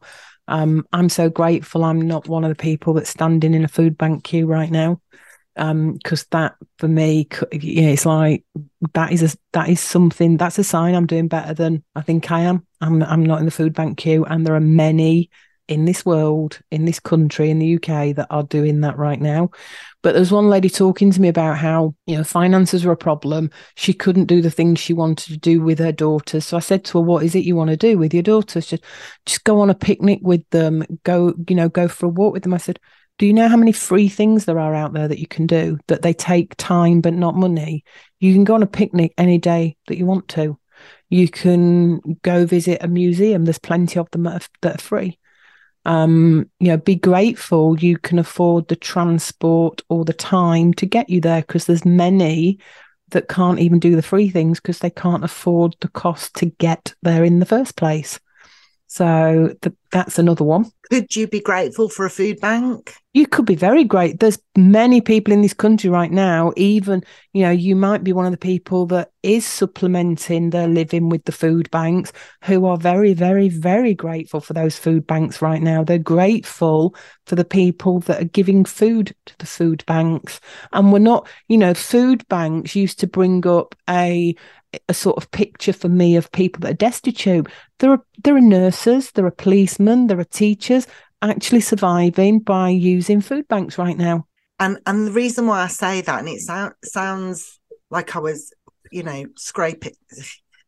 Um, 0.49 0.87
I'm 0.93 1.09
so 1.09 1.29
grateful 1.29 1.85
I'm 1.85 2.01
not 2.01 2.27
one 2.27 2.43
of 2.43 2.49
the 2.49 2.57
people 2.57 2.95
that's 2.95 3.11
standing 3.11 3.55
in 3.55 3.65
a 3.65 3.69
food 3.69 3.97
bank 3.97 4.25
queue 4.25 4.47
right 4.47 4.71
now. 4.71 5.01
because 5.55 6.23
um, 6.23 6.29
that 6.31 6.57
for 6.79 6.89
me, 6.89 7.29
yeah, 7.53 7.89
it's 7.91 8.07
like 8.07 8.45
that 8.95 9.13
is 9.13 9.23
a 9.23 9.37
that 9.53 9.69
is 9.69 9.81
something 9.81 10.37
that's 10.37 10.59
a 10.59 10.65
sign 10.65 10.95
I'm 10.95 11.07
doing 11.07 11.29
better 11.29 11.53
than 11.53 11.85
I 11.95 12.01
think 12.01 12.31
I 12.33 12.41
am. 12.41 12.67
I'm 12.81 13.03
I'm 13.03 13.25
not 13.25 13.41
in 13.41 13.45
the 13.45 13.51
food 13.51 13.75
bank 13.75 13.99
queue, 13.99 14.25
and 14.25 14.47
there 14.47 14.55
are 14.55 14.61
many 14.61 15.31
in 15.69 15.85
this 15.85 16.05
world, 16.05 16.61
in 16.70 16.87
this 16.87 16.99
country, 16.99 17.50
in 17.50 17.59
the 17.59 17.76
UK 17.76 18.17
that 18.17 18.26
are 18.31 18.43
doing 18.43 18.81
that 18.81 18.97
right 18.97 19.20
now. 19.20 19.50
But 20.03 20.15
there's 20.15 20.32
one 20.32 20.49
lady 20.49 20.70
talking 20.70 21.11
to 21.11 21.20
me 21.20 21.29
about 21.29 21.59
how, 21.59 21.94
you 22.06 22.17
know, 22.17 22.25
finances 22.25 22.85
were 22.85 22.93
a 22.93 22.97
problem. 22.97 23.50
She 23.76 23.93
couldn't 23.93 24.25
do 24.25 24.41
the 24.41 24.50
things 24.50 24.79
she 24.79 24.94
wanted 24.94 25.32
to 25.32 25.37
do 25.37 25.61
with 25.61 25.79
her 25.79 25.93
daughters. 25.93 26.47
So 26.47 26.56
I 26.56 26.61
said 26.61 26.85
to 26.87 26.99
her, 26.99 27.05
What 27.05 27.25
is 27.25 27.35
it 27.35 27.44
you 27.44 27.55
want 27.55 27.70
to 27.70 27.76
do 27.76 27.99
with 27.99 28.15
your 28.15 28.23
daughters? 28.23 28.67
Just 28.67 28.85
just 29.26 29.44
go 29.44 29.61
on 29.61 29.70
a 29.70 29.75
picnic 29.75 30.20
with 30.23 30.49
them, 30.50 30.85
go, 31.04 31.35
you 31.49 31.54
know, 31.54 31.69
go 31.69 31.87
for 31.87 32.07
a 32.07 32.11
walk 32.11 32.33
with 32.33 32.45
them. 32.45 32.54
I 32.54 32.59
said, 32.59 32.78
Do 33.19 33.26
you 33.26 33.35
know 33.35 33.49
how 33.49 33.57
many 33.57 33.73
free 33.73 34.09
things 34.09 34.47
there 34.47 34.59
are 34.59 34.75
out 34.75 34.95
there 34.95 35.09
that 35.09 35.21
you 35.21 35.28
can 35.28 35.47
do 35.47 35.78
that 35.88 36.02
they 36.02 36.14
take 36.14 36.57
time 36.57 37.00
but 37.02 37.12
not 37.12 37.35
money? 37.35 37.85
You 38.21 38.33
can 38.33 38.45
go 38.45 38.54
on 38.54 38.62
a 38.62 38.66
picnic 38.66 39.12
any 39.19 39.38
day 39.38 39.76
that 39.88 39.99
you 39.99 40.07
want 40.07 40.28
to. 40.28 40.59
You 41.11 41.28
can 41.28 42.00
go 42.23 42.47
visit 42.47 42.83
a 42.83 42.88
museum. 42.88 43.45
There's 43.45 43.59
plenty 43.59 43.99
of 43.99 44.11
them 44.12 44.23
that 44.23 44.43
are, 44.43 44.49
that 44.62 44.75
are 44.76 44.83
free 44.83 45.19
um, 45.88 46.49
you 46.61 46.68
know, 46.68 46.76
be 46.76 46.97
grateful 46.97 47.78
you 47.78 47.97
can 47.97 48.18
afford 48.18 48.68
the 48.68 48.76
transport 48.76 49.80
or 49.88 50.04
the 50.04 50.12
time 50.12 50.75
to 50.75 50.85
get 50.85 51.09
you 51.09 51.18
there 51.18 51.40
because 51.40 51.64
there's 51.64 51.87
many 51.87 52.59
that 53.09 53.28
can't 53.28 53.59
even 53.59 53.78
do 53.78 53.97
the 53.97 54.02
free 54.02 54.28
things 54.28 54.61
because 54.61 54.80
they 54.80 54.90
can't 54.90 55.25
afford 55.25 55.75
the 55.80 55.88
cost 55.88 56.35
to 56.35 56.47
get 56.47 56.95
there 57.02 57.25
in 57.25 57.38
the 57.38 57.47
first 57.47 57.75
place. 57.75 58.21
So 58.87 59.54
th- 59.62 59.75
that's 59.90 60.18
another 60.18 60.45
one. 60.45 60.71
Could 60.90 61.14
you 61.14 61.26
be 61.26 61.40
grateful 61.40 61.88
for 61.88 62.07
a 62.07 62.11
food 62.11 62.40
bank? 62.40 62.95
You 63.12 63.26
could 63.26 63.45
be 63.45 63.54
very 63.54 63.85
great. 63.85 64.21
There's 64.21 64.38
many 64.57 65.00
people 65.00 65.35
in 65.35 65.42
this 65.42 65.54
country 65.54 65.90
right 65.90 66.11
now, 66.11 66.52
even, 66.57 67.02
you 67.33 67.42
know, 67.42 67.50
you 67.50 67.75
might 67.75 68.04
be 68.04 68.12
one 68.12 68.26
of 68.26 68.33
the 68.33 68.38
people 68.38 68.87
that 68.87 69.11
is 69.23 69.45
supplementing 69.45 70.50
their 70.50 70.68
living 70.68 71.09
with 71.09 71.25
the 71.25 71.33
food 71.33 71.71
banks 71.71 72.12
who 72.45 72.64
are 72.66 72.76
very, 72.76 73.14
very, 73.14 73.49
very 73.49 73.95
grateful 73.95 74.40
for 74.40 74.52
those 74.52 74.78
food 74.78 75.07
banks 75.07 75.42
right 75.42 75.61
now. 75.61 75.85
They're 75.85 75.99
grateful 75.99 76.95
for 77.26 77.35
the 77.35 77.45
people 77.45 78.00
that 78.00 78.23
are 78.23 78.26
giving 78.26 78.64
food 78.64 79.14
to 79.26 79.38
the 79.38 79.47
food 79.47 79.85
banks. 79.87 80.40
And 80.73 80.92
we're 80.92 81.00
not, 81.00 81.28
you 81.49 81.59
know, 81.59 81.75
food 81.75 82.26
banks 82.28 82.76
used 82.76 82.99
to 83.00 83.07
bring 83.07 83.47
up 83.47 83.75
a 83.88 84.35
a 84.88 84.95
sort 84.95 85.16
of 85.16 85.30
picture 85.30 85.73
for 85.73 85.88
me 85.88 86.16
of 86.16 86.30
people 86.33 86.61
that 86.61 86.71
are 86.73 86.75
destitute. 86.75 87.49
There 87.78 87.90
are 87.90 88.04
there 88.23 88.37
are 88.37 88.40
nurses, 88.40 89.12
there 89.12 89.25
are 89.26 89.30
policemen, 89.78 90.06
there 90.08 90.18
are 90.18 90.25
teachers 90.25 90.87
actually 91.23 91.61
surviving 91.61 92.40
by 92.40 92.68
using 92.68 93.20
food 93.20 93.47
banks 93.49 93.78
right 93.78 93.97
now. 93.97 94.26
And 94.61 94.78
and 94.87 95.06
the 95.06 95.12
reason 95.12 95.47
why 95.47 95.62
I 95.62 95.68
say 95.68 96.00
that, 96.00 96.18
and 96.18 96.28
it 96.28 96.40
so- 96.40 96.73
sounds 96.85 97.61
like 97.90 98.16
I 98.16 98.18
was, 98.18 98.52
you 98.90 99.02
know, 99.02 99.25
scraping 99.37 99.94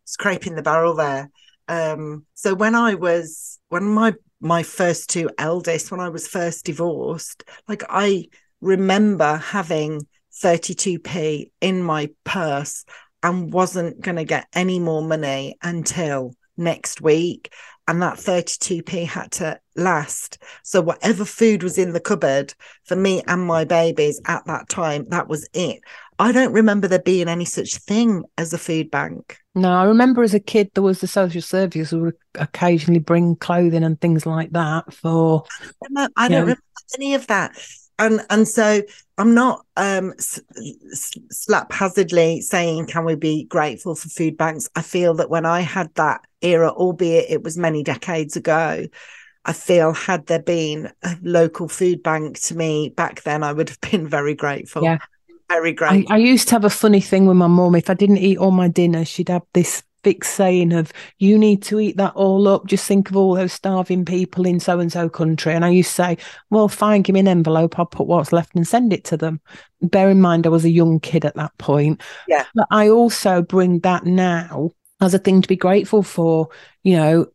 scraping 0.04 0.54
the 0.54 0.62
barrel 0.62 0.94
there. 0.94 1.30
Um, 1.68 2.26
so 2.34 2.54
when 2.54 2.74
I 2.74 2.94
was 2.94 3.58
when 3.68 3.84
my 3.84 4.14
my 4.40 4.62
first 4.62 5.10
two 5.10 5.28
eldest, 5.38 5.90
when 5.90 6.00
I 6.00 6.08
was 6.08 6.28
first 6.28 6.64
divorced, 6.64 7.44
like 7.68 7.82
I 7.88 8.26
remember 8.60 9.36
having 9.36 10.06
32p 10.42 11.50
in 11.60 11.82
my 11.82 12.10
purse 12.24 12.84
and 13.22 13.52
wasn't 13.52 14.00
going 14.00 14.16
to 14.16 14.24
get 14.24 14.46
any 14.54 14.78
more 14.78 15.02
money 15.02 15.56
until 15.62 16.32
next 16.56 17.00
week. 17.00 17.52
And 17.90 18.00
that 18.02 18.18
32p 18.18 19.04
had 19.04 19.32
to 19.32 19.58
last. 19.74 20.38
So, 20.62 20.80
whatever 20.80 21.24
food 21.24 21.64
was 21.64 21.76
in 21.76 21.92
the 21.92 21.98
cupboard 21.98 22.54
for 22.84 22.94
me 22.94 23.20
and 23.26 23.44
my 23.44 23.64
babies 23.64 24.20
at 24.28 24.44
that 24.46 24.68
time, 24.68 25.06
that 25.08 25.26
was 25.26 25.48
it. 25.54 25.80
I 26.20 26.30
don't 26.30 26.52
remember 26.52 26.86
there 26.86 27.00
being 27.00 27.26
any 27.26 27.44
such 27.44 27.78
thing 27.78 28.22
as 28.38 28.52
a 28.52 28.58
food 28.58 28.92
bank. 28.92 29.38
No, 29.56 29.72
I 29.72 29.82
remember 29.86 30.22
as 30.22 30.34
a 30.34 30.38
kid 30.38 30.70
there 30.74 30.84
was 30.84 31.00
the 31.00 31.08
social 31.08 31.42
service 31.42 31.90
who 31.90 32.02
would 32.02 32.16
occasionally 32.36 33.00
bring 33.00 33.34
clothing 33.34 33.82
and 33.82 34.00
things 34.00 34.24
like 34.24 34.52
that 34.52 34.94
for. 34.94 35.42
I 35.60 35.64
don't 35.64 35.74
remember, 35.88 36.12
I 36.16 36.28
don't 36.28 36.40
remember 36.42 36.62
any 36.96 37.14
of 37.14 37.26
that 37.26 37.58
and 38.00 38.24
and 38.30 38.48
so 38.48 38.82
I'm 39.18 39.34
not 39.34 39.64
um, 39.76 40.14
slap 40.18 41.72
hazardly 41.72 42.40
saying 42.40 42.86
can 42.86 43.04
we 43.04 43.14
be 43.14 43.44
grateful 43.44 43.94
for 43.94 44.08
food 44.08 44.36
banks. 44.36 44.68
I 44.74 44.82
feel 44.82 45.14
that 45.14 45.30
when 45.30 45.46
I 45.46 45.60
had 45.60 45.94
that 45.94 46.22
era, 46.42 46.70
albeit 46.70 47.30
it 47.30 47.44
was 47.44 47.56
many 47.56 47.82
decades 47.82 48.34
ago, 48.36 48.86
I 49.44 49.52
feel 49.52 49.92
had 49.92 50.26
there 50.26 50.42
been 50.42 50.90
a 51.02 51.16
local 51.22 51.68
food 51.68 52.02
bank 52.02 52.40
to 52.40 52.56
me 52.56 52.88
back 52.88 53.22
then, 53.22 53.42
I 53.42 53.52
would 53.52 53.68
have 53.68 53.80
been 53.82 54.08
very 54.08 54.34
grateful. 54.34 54.82
Yeah. 54.82 54.98
Very 55.48 55.72
grateful. 55.72 56.12
I, 56.12 56.16
I 56.16 56.18
used 56.18 56.48
to 56.48 56.54
have 56.54 56.64
a 56.64 56.70
funny 56.70 57.00
thing 57.00 57.26
with 57.26 57.36
my 57.36 57.48
mum. 57.48 57.74
If 57.74 57.90
I 57.90 57.94
didn't 57.94 58.18
eat 58.18 58.38
all 58.38 58.52
my 58.52 58.68
dinner, 58.68 59.04
she'd 59.04 59.30
have 59.30 59.42
this 59.52 59.82
fixed 60.02 60.34
saying 60.34 60.72
of 60.72 60.92
you 61.18 61.38
need 61.38 61.62
to 61.62 61.80
eat 61.80 61.96
that 61.96 62.14
all 62.14 62.48
up. 62.48 62.66
Just 62.66 62.86
think 62.86 63.10
of 63.10 63.16
all 63.16 63.34
those 63.34 63.52
starving 63.52 64.04
people 64.04 64.46
in 64.46 64.60
so 64.60 64.80
and 64.80 64.92
so 64.92 65.08
country. 65.08 65.52
And 65.52 65.64
i 65.64 65.68
used 65.68 65.90
to 65.90 65.94
say 65.94 66.18
well 66.50 66.68
fine 66.68 67.02
give 67.02 67.14
me 67.14 67.20
an 67.20 67.28
envelope. 67.28 67.78
I'll 67.78 67.86
put 67.86 68.06
what's 68.06 68.32
left 68.32 68.54
and 68.54 68.66
send 68.66 68.92
it 68.92 69.04
to 69.04 69.16
them. 69.16 69.40
Bear 69.82 70.10
in 70.10 70.20
mind 70.20 70.46
i 70.46 70.50
was 70.50 70.64
a 70.64 70.70
young 70.70 71.00
kid 71.00 71.24
at 71.24 71.36
that 71.36 71.56
point. 71.58 72.00
Yeah. 72.28 72.44
But 72.54 72.66
i 72.70 72.88
also 72.88 73.42
bring 73.42 73.80
that 73.80 74.04
now 74.04 74.70
as 75.00 75.14
a 75.14 75.18
thing 75.18 75.42
to 75.42 75.48
be 75.48 75.56
grateful 75.56 76.02
for. 76.02 76.48
You 76.82 76.96
know, 76.96 77.26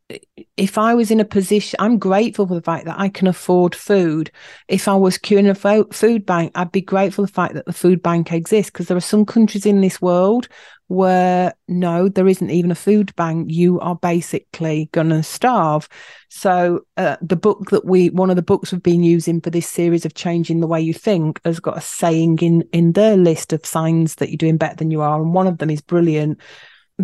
if 0.58 0.78
I 0.78 0.96
was 0.96 1.12
in 1.12 1.20
a 1.20 1.26
position, 1.26 1.78
I'm 1.80 2.00
grateful 2.00 2.48
for 2.48 2.56
the 2.56 2.62
fact 2.62 2.86
that 2.86 3.00
I 3.00 3.10
can 3.10 3.28
afford 3.28 3.76
food. 3.76 4.32
If 4.68 4.88
I 4.88 4.96
was 4.96 5.18
queuing 5.18 5.50
a 5.50 5.94
food 5.94 6.26
bank, 6.26 6.52
I'd 6.56 6.72
be 6.72 6.82
grateful 6.82 7.26
for 7.26 7.32
the 7.32 7.36
fact 7.36 7.54
that 7.54 7.66
the 7.66 7.74
food 7.74 8.02
bank 8.02 8.32
exists 8.32 8.72
because 8.72 8.88
there 8.88 8.98
are 8.98 9.02
some 9.02 9.26
countries 9.26 9.66
in 9.66 9.82
this 9.82 10.02
world 10.02 10.48
where 10.88 11.54
no, 11.68 12.08
there 12.10 12.28
isn't 12.28 12.52
even 12.52 12.70
a 12.70 12.76
food 12.76 13.16
bank. 13.16 13.52
You 13.52 13.80
are 13.80 13.96
basically 13.96 14.90
going 14.92 15.10
to 15.10 15.24
starve. 15.24 15.88
So, 16.30 16.82
uh, 16.98 17.18
the 17.22 17.36
book 17.36 17.72
that 17.72 17.86
we, 17.86 18.10
one 18.10 18.30
of 18.30 18.36
the 18.36 18.42
books 18.42 18.72
we've 18.72 18.84
been 18.84 19.04
using 19.04 19.42
for 19.42 19.50
this 19.50 19.68
series 19.68 20.06
of 20.06 20.14
changing 20.14 20.60
the 20.60 20.68
way 20.68 20.82
you 20.82 20.94
think, 20.94 21.40
has 21.44 21.60
got 21.60 21.78
a 21.78 21.82
saying 21.82 22.40
in 22.40 22.62
in 22.72 22.92
their 22.92 23.18
list 23.18 23.54
of 23.54 23.66
signs 23.66 24.16
that 24.16 24.30
you're 24.30 24.38
doing 24.38 24.58
better 24.58 24.76
than 24.76 24.92
you 24.92 25.02
are, 25.02 25.22
and 25.22 25.34
one 25.34 25.48
of 25.48 25.58
them 25.58 25.70
is 25.70 25.82
brilliant. 25.82 26.40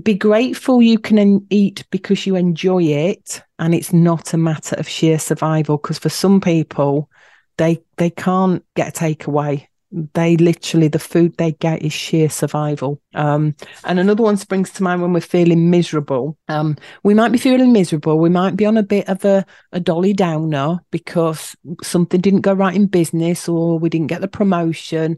Be 0.03 0.13
grateful 0.13 0.81
you 0.81 0.97
can 0.97 1.45
eat 1.49 1.83
because 1.91 2.25
you 2.25 2.37
enjoy 2.37 2.83
it, 2.83 3.41
and 3.59 3.75
it's 3.75 3.91
not 3.91 4.33
a 4.33 4.37
matter 4.37 4.77
of 4.77 4.87
sheer 4.87 5.19
survival. 5.19 5.77
Because 5.77 5.99
for 5.99 6.07
some 6.07 6.39
people, 6.39 7.09
they 7.57 7.83
they 7.97 8.09
can't 8.09 8.63
get 8.75 8.97
a 8.97 8.99
takeaway. 9.03 9.67
They 10.13 10.37
literally 10.37 10.87
the 10.87 10.99
food 10.99 11.35
they 11.35 11.51
get 11.51 11.81
is 11.81 11.91
sheer 11.91 12.29
survival. 12.29 13.01
Um, 13.13 13.53
and 13.83 13.99
another 13.99 14.23
one 14.23 14.37
springs 14.37 14.71
to 14.71 14.83
mind 14.83 15.01
when 15.01 15.11
we're 15.11 15.19
feeling 15.19 15.69
miserable. 15.69 16.37
Um, 16.47 16.77
we 17.03 17.13
might 17.13 17.33
be 17.33 17.37
feeling 17.37 17.73
miserable. 17.73 18.17
We 18.17 18.29
might 18.29 18.55
be 18.55 18.65
on 18.65 18.77
a 18.77 18.83
bit 18.83 19.09
of 19.09 19.25
a, 19.25 19.45
a 19.73 19.81
dolly 19.81 20.13
downer 20.13 20.79
because 20.91 21.57
something 21.83 22.21
didn't 22.21 22.41
go 22.41 22.53
right 22.53 22.73
in 22.73 22.87
business 22.87 23.49
or 23.49 23.77
we 23.77 23.89
didn't 23.89 24.07
get 24.07 24.21
the 24.21 24.29
promotion 24.29 25.17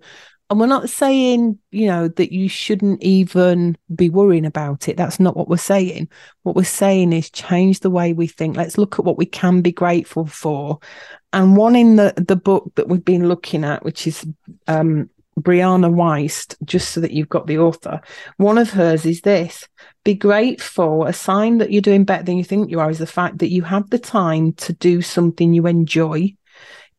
and 0.50 0.60
we're 0.60 0.68
not 0.68 0.90
saying, 0.90 1.58
you 1.72 1.88
know, 1.88 2.08
that 2.10 2.32
you 2.34 2.48
shouldn't 2.48 3.02
even 3.02 3.78
be 3.96 4.10
worrying 4.10 4.46
about 4.46 4.88
it. 4.88 4.98
That's 4.98 5.20
not 5.20 5.36
what 5.36 5.48
we're 5.48 5.58
saying. 5.58 6.10
What 6.44 6.56
we're 6.56 6.64
saying 6.64 7.14
is 7.14 7.30
change 7.32 7.80
the 7.80 7.90
way 7.90 8.14
we 8.14 8.28
think. 8.28 8.56
Let's 8.56 8.78
look 8.78 9.00
at 9.00 9.06
what 9.06 9.18
we 9.18 9.26
can 9.26 9.62
be 9.62 9.72
grateful 9.72 10.28
for. 10.28 10.80
And 11.32 11.58
one 11.58 11.76
in 11.76 11.96
the, 11.96 12.14
the 12.16 12.36
book 12.36 12.72
that 12.76 12.88
we've 12.88 13.04
been 13.04 13.28
looking 13.28 13.64
at, 13.64 13.84
which 13.84 14.06
is 14.06 14.28
um, 14.68 15.10
Brianna 15.40 15.92
Wiest, 15.92 16.56
just 16.64 16.92
so 16.92 17.00
that 17.00 17.14
you've 17.14 17.30
got 17.30 17.48
the 17.48 17.58
author, 17.58 18.02
one 18.38 18.58
of 18.58 18.70
hers 18.70 19.06
is 19.06 19.22
this 19.22 19.68
be 20.04 20.14
grateful. 20.14 21.06
A 21.06 21.14
sign 21.14 21.58
that 21.60 21.72
you're 21.72 21.82
doing 21.82 22.04
better 22.04 22.24
than 22.24 22.38
you 22.38 22.44
think 22.44 22.70
you 22.70 22.80
are 22.80 22.92
is 22.92 23.00
the 23.00 23.08
fact 23.08 23.40
that 23.40 23.50
you 23.50 23.64
have 23.64 23.90
the 23.90 23.98
time 23.98 24.54
to 24.54 24.74
do 24.74 25.02
something 25.02 25.54
you 25.54 25.66
enjoy, 25.66 26.36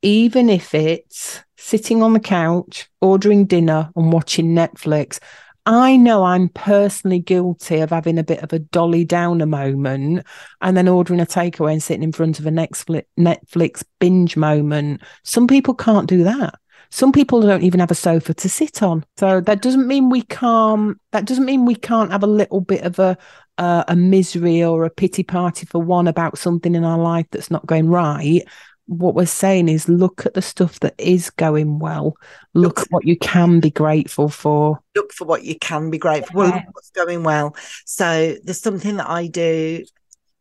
even 0.03 0.49
if 0.49 0.75
it's 0.75 1.44
sitting 1.57 2.03
on 2.03 2.13
the 2.13 2.21
couch, 2.21 2.89
ordering 3.01 3.47
dinner 3.47 3.91
and 3.97 4.13
watching 4.13 4.55
Netflix. 4.55 5.19
I 5.67 5.97
know 5.97 6.25
I'm 6.25 6.51
personally 6.51 7.21
guilty 7.21 7.81
of 7.81 7.91
having 7.91 8.19
a 8.19 8.25
bit 8.25 8.43
of 8.43 8.53
a 8.53 8.59
dolly 8.59 9.05
downer 9.05 9.47
moment 9.47 10.27
and 10.61 10.77
then 10.77 10.89
ordering 10.89 11.21
a 11.21 11.27
takeaway 11.27 11.73
and 11.73 11.83
sitting 11.83 12.03
in 12.03 12.13
front 12.13 12.39
of 12.39 12.47
a 12.47 12.51
Netflix 12.51 13.83
binge 13.99 14.37
moment. 14.37 15.01
Some 15.23 15.47
people 15.47 15.75
can't 15.75 16.09
do 16.09 16.23
that. 16.25 16.55
Some 16.91 17.13
people 17.13 17.41
don't 17.41 17.63
even 17.63 17.81
have 17.81 17.91
a 17.91 17.95
sofa 17.95 18.35
to 18.35 18.49
sit 18.49 18.83
on. 18.83 19.05
So 19.17 19.41
that 19.41 19.63
doesn't 19.63 19.89
mean 19.89 20.11
we 20.11 20.23
can't. 20.23 20.99
That 21.13 21.25
doesn't 21.25 21.47
mean 21.47 21.65
we 21.65 21.75
can't 21.75 22.13
have 22.13 22.23
a 22.23 22.29
little 22.29 22.61
bit 22.61 22.83
of 22.83 22.99
a 22.99 23.17
uh, 23.57 23.85
a 23.89 23.97
misery 23.97 24.63
or 24.63 24.85
a 24.85 24.91
pity 24.91 25.23
party 25.23 25.65
for 25.67 25.81
one 25.81 26.09
about 26.09 26.39
something 26.39 26.75
in 26.75 26.85
our 26.85 26.99
life 26.99 27.27
that's 27.31 27.51
not 27.51 27.67
going 27.67 27.89
right 27.89 28.43
what 28.87 29.15
we're 29.15 29.27
saying 29.27 29.69
is 29.69 29.89
look 29.89 30.27
at 30.27 30.35
the 30.35 30.43
stuff 30.43 30.81
that 30.81 30.95
is 30.99 31.31
going 31.31 31.79
well. 31.79 32.17
Look, 32.53 32.79
look 32.79 32.81
at 32.81 32.89
what 32.91 33.07
you 33.07 33.17
can 33.17 33.61
be 33.61 33.71
grateful 33.71 34.29
for. 34.29 34.81
Look 34.95 35.13
for 35.13 35.25
what 35.25 35.45
you 35.45 35.59
can 35.59 35.91
be 35.91 35.99
grateful 35.99 36.33
for. 36.33 36.49
Yeah. 36.49 36.65
what's 36.73 36.91
going 36.91 37.23
well. 37.23 37.57
So 37.87 38.37
there's 38.43 38.61
something 38.61 38.97
that 38.97 39.09
i 39.09 39.27
do 39.27 39.85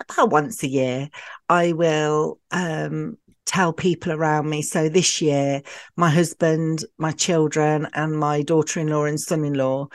about 0.09 0.31
once 0.31 0.63
a 0.63 0.67
year. 0.67 1.09
I 1.47 1.71
will 1.71 2.39
um, 2.51 3.17
tell 3.45 3.71
people 3.71 4.11
around 4.11 4.49
me. 4.49 4.61
So 4.61 4.89
this 4.89 5.21
year 5.21 5.61
my 5.95 6.09
husband 6.09 6.85
my 6.97 7.11
children 7.11 7.87
and 7.93 8.17
my 8.17 8.41
daughter-in-law 8.41 9.05
and 9.05 9.19
son-in-law 9.19 9.87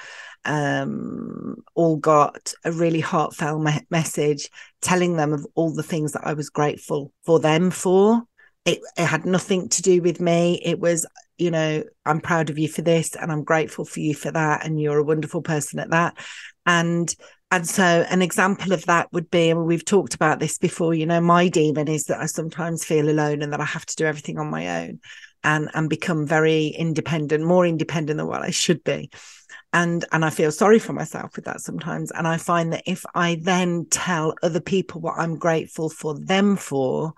um, 0.44 1.56
all 1.74 1.96
got 1.96 2.54
a 2.64 2.72
really 2.72 3.00
heartfelt 3.00 3.60
me- 3.60 3.86
message 3.90 4.48
telling 4.80 5.16
them 5.16 5.32
of 5.32 5.46
all 5.54 5.74
the 5.74 5.82
things 5.82 6.12
that 6.12 6.26
I 6.26 6.32
was 6.32 6.48
grateful 6.48 7.12
for 7.24 7.38
them 7.40 7.70
for 7.70 8.22
it, 8.64 8.80
it 8.96 9.06
had 9.06 9.24
nothing 9.24 9.68
to 9.70 9.82
do 9.82 10.02
with 10.02 10.20
me. 10.20 10.60
It 10.64 10.78
was, 10.78 11.06
you 11.38 11.50
know, 11.50 11.84
I'm 12.04 12.20
proud 12.20 12.50
of 12.50 12.58
you 12.58 12.68
for 12.68 12.82
this 12.82 13.14
and 13.14 13.32
I'm 13.32 13.44
grateful 13.44 13.84
for 13.84 14.00
you 14.00 14.14
for 14.14 14.30
that. 14.30 14.64
And 14.66 14.80
you're 14.80 14.98
a 14.98 15.04
wonderful 15.04 15.42
person 15.42 15.78
at 15.78 15.90
that. 15.90 16.18
And 16.66 17.14
and 17.50 17.66
so 17.66 17.82
an 17.82 18.20
example 18.20 18.72
of 18.72 18.84
that 18.86 19.10
would 19.10 19.30
be, 19.30 19.48
and 19.48 19.64
we've 19.64 19.84
talked 19.84 20.14
about 20.14 20.38
this 20.38 20.58
before, 20.58 20.92
you 20.92 21.06
know, 21.06 21.20
my 21.22 21.48
demon 21.48 21.88
is 21.88 22.04
that 22.04 22.20
I 22.20 22.26
sometimes 22.26 22.84
feel 22.84 23.08
alone 23.08 23.40
and 23.40 23.54
that 23.54 23.60
I 23.60 23.64
have 23.64 23.86
to 23.86 23.96
do 23.96 24.04
everything 24.04 24.38
on 24.38 24.50
my 24.50 24.84
own 24.84 25.00
and 25.44 25.70
and 25.72 25.88
become 25.88 26.26
very 26.26 26.66
independent, 26.66 27.44
more 27.44 27.64
independent 27.66 28.18
than 28.18 28.26
what 28.26 28.42
I 28.42 28.50
should 28.50 28.84
be. 28.84 29.10
And 29.72 30.04
and 30.12 30.24
I 30.26 30.30
feel 30.30 30.52
sorry 30.52 30.78
for 30.78 30.92
myself 30.92 31.36
with 31.36 31.46
that 31.46 31.60
sometimes. 31.60 32.10
And 32.10 32.26
I 32.26 32.36
find 32.36 32.72
that 32.74 32.82
if 32.86 33.04
I 33.14 33.38
then 33.40 33.86
tell 33.90 34.34
other 34.42 34.60
people 34.60 35.00
what 35.00 35.18
I'm 35.18 35.38
grateful 35.38 35.88
for 35.88 36.18
them 36.18 36.56
for, 36.56 37.14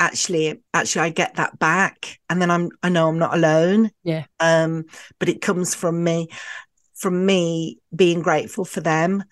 actually 0.00 0.60
actually 0.74 1.02
I 1.02 1.10
get 1.10 1.36
that 1.36 1.58
back 1.58 2.18
and 2.28 2.42
then 2.42 2.50
I'm 2.50 2.70
I 2.82 2.88
know 2.88 3.08
I'm 3.08 3.18
not 3.18 3.34
alone. 3.34 3.90
Yeah. 4.02 4.24
Um 4.40 4.86
but 5.18 5.28
it 5.28 5.40
comes 5.40 5.74
from 5.74 6.02
me 6.02 6.28
from 6.94 7.24
me 7.24 7.78
being 7.94 8.22
grateful 8.22 8.64
for 8.64 8.80
them. 8.80 9.22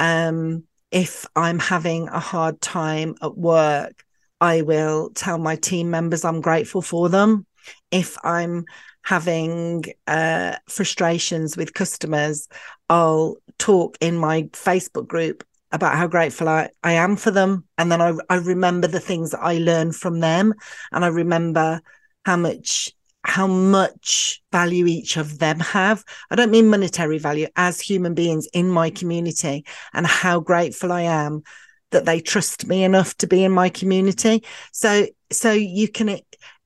Um 0.00 0.64
if 0.90 1.26
I'm 1.36 1.58
having 1.58 2.08
a 2.08 2.20
hard 2.20 2.60
time 2.60 3.14
at 3.20 3.36
work, 3.36 4.04
I 4.40 4.62
will 4.62 5.10
tell 5.10 5.38
my 5.38 5.56
team 5.56 5.90
members 5.90 6.24
I'm 6.24 6.40
grateful 6.40 6.82
for 6.82 7.08
them. 7.08 7.46
If 7.90 8.16
I'm 8.24 8.64
having 9.02 9.84
uh, 10.06 10.56
frustrations 10.68 11.56
with 11.56 11.74
customers, 11.74 12.48
I'll 12.88 13.36
talk 13.58 13.98
in 14.00 14.16
my 14.16 14.44
Facebook 14.52 15.06
group 15.06 15.44
about 15.74 15.96
how 15.96 16.06
grateful 16.06 16.48
I, 16.48 16.70
I 16.84 16.92
am 16.92 17.16
for 17.16 17.32
them. 17.32 17.64
And 17.76 17.90
then 17.90 18.00
I, 18.00 18.14
I 18.30 18.36
remember 18.36 18.86
the 18.86 19.00
things 19.00 19.32
that 19.32 19.42
I 19.42 19.58
learned 19.58 19.96
from 19.96 20.20
them. 20.20 20.54
And 20.92 21.04
I 21.04 21.08
remember 21.08 21.80
how 22.24 22.36
much 22.36 22.92
how 23.26 23.46
much 23.46 24.42
value 24.52 24.86
each 24.86 25.16
of 25.16 25.38
them 25.38 25.58
have. 25.58 26.04
I 26.30 26.36
don't 26.36 26.50
mean 26.50 26.68
monetary 26.68 27.16
value 27.16 27.46
as 27.56 27.80
human 27.80 28.12
beings 28.12 28.46
in 28.52 28.68
my 28.68 28.90
community 28.90 29.64
and 29.94 30.06
how 30.06 30.40
grateful 30.40 30.92
I 30.92 31.02
am 31.02 31.42
that 31.90 32.04
they 32.04 32.20
trust 32.20 32.66
me 32.66 32.84
enough 32.84 33.16
to 33.16 33.26
be 33.26 33.42
in 33.42 33.50
my 33.50 33.70
community. 33.70 34.44
So 34.72 35.06
so 35.32 35.52
you 35.52 35.88
can 35.88 36.20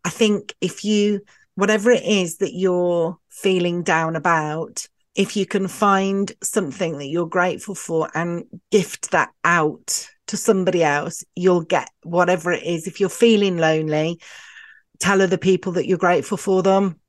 I 0.05 0.11
think 0.11 0.55
if 0.61 0.85
you 0.85 1.21
whatever 1.55 1.91
it 1.91 2.05
is 2.05 2.39
that 2.39 2.55
you're 2.55 3.17
feeling 3.31 3.83
down 3.83 4.17
about, 4.17 4.87
if 5.19 5.37
you 5.37 5.45
can 5.45 5.67
find 5.67 6.33
something 6.43 6.97
that 6.99 7.09
you're 7.09 7.27
grateful 7.27 7.75
for 7.75 8.09
and 8.15 8.45
gift 8.71 9.11
that 9.11 9.31
out 9.45 10.09
to 10.29 10.37
somebody 10.37 10.85
else, 10.85 11.25
you'll 11.35 11.63
get 11.63 11.91
whatever 12.05 12.53
it 12.53 12.63
is. 12.63 12.87
If 12.87 13.01
you're 13.01 13.09
feeling 13.09 13.59
lonely, 13.59 14.21
tell 15.01 15.21
other 15.21 15.37
people 15.37 15.73
that 15.73 15.89
you're 15.89 15.99
grateful 15.99 16.37
for 16.37 16.63
them. 16.63 17.01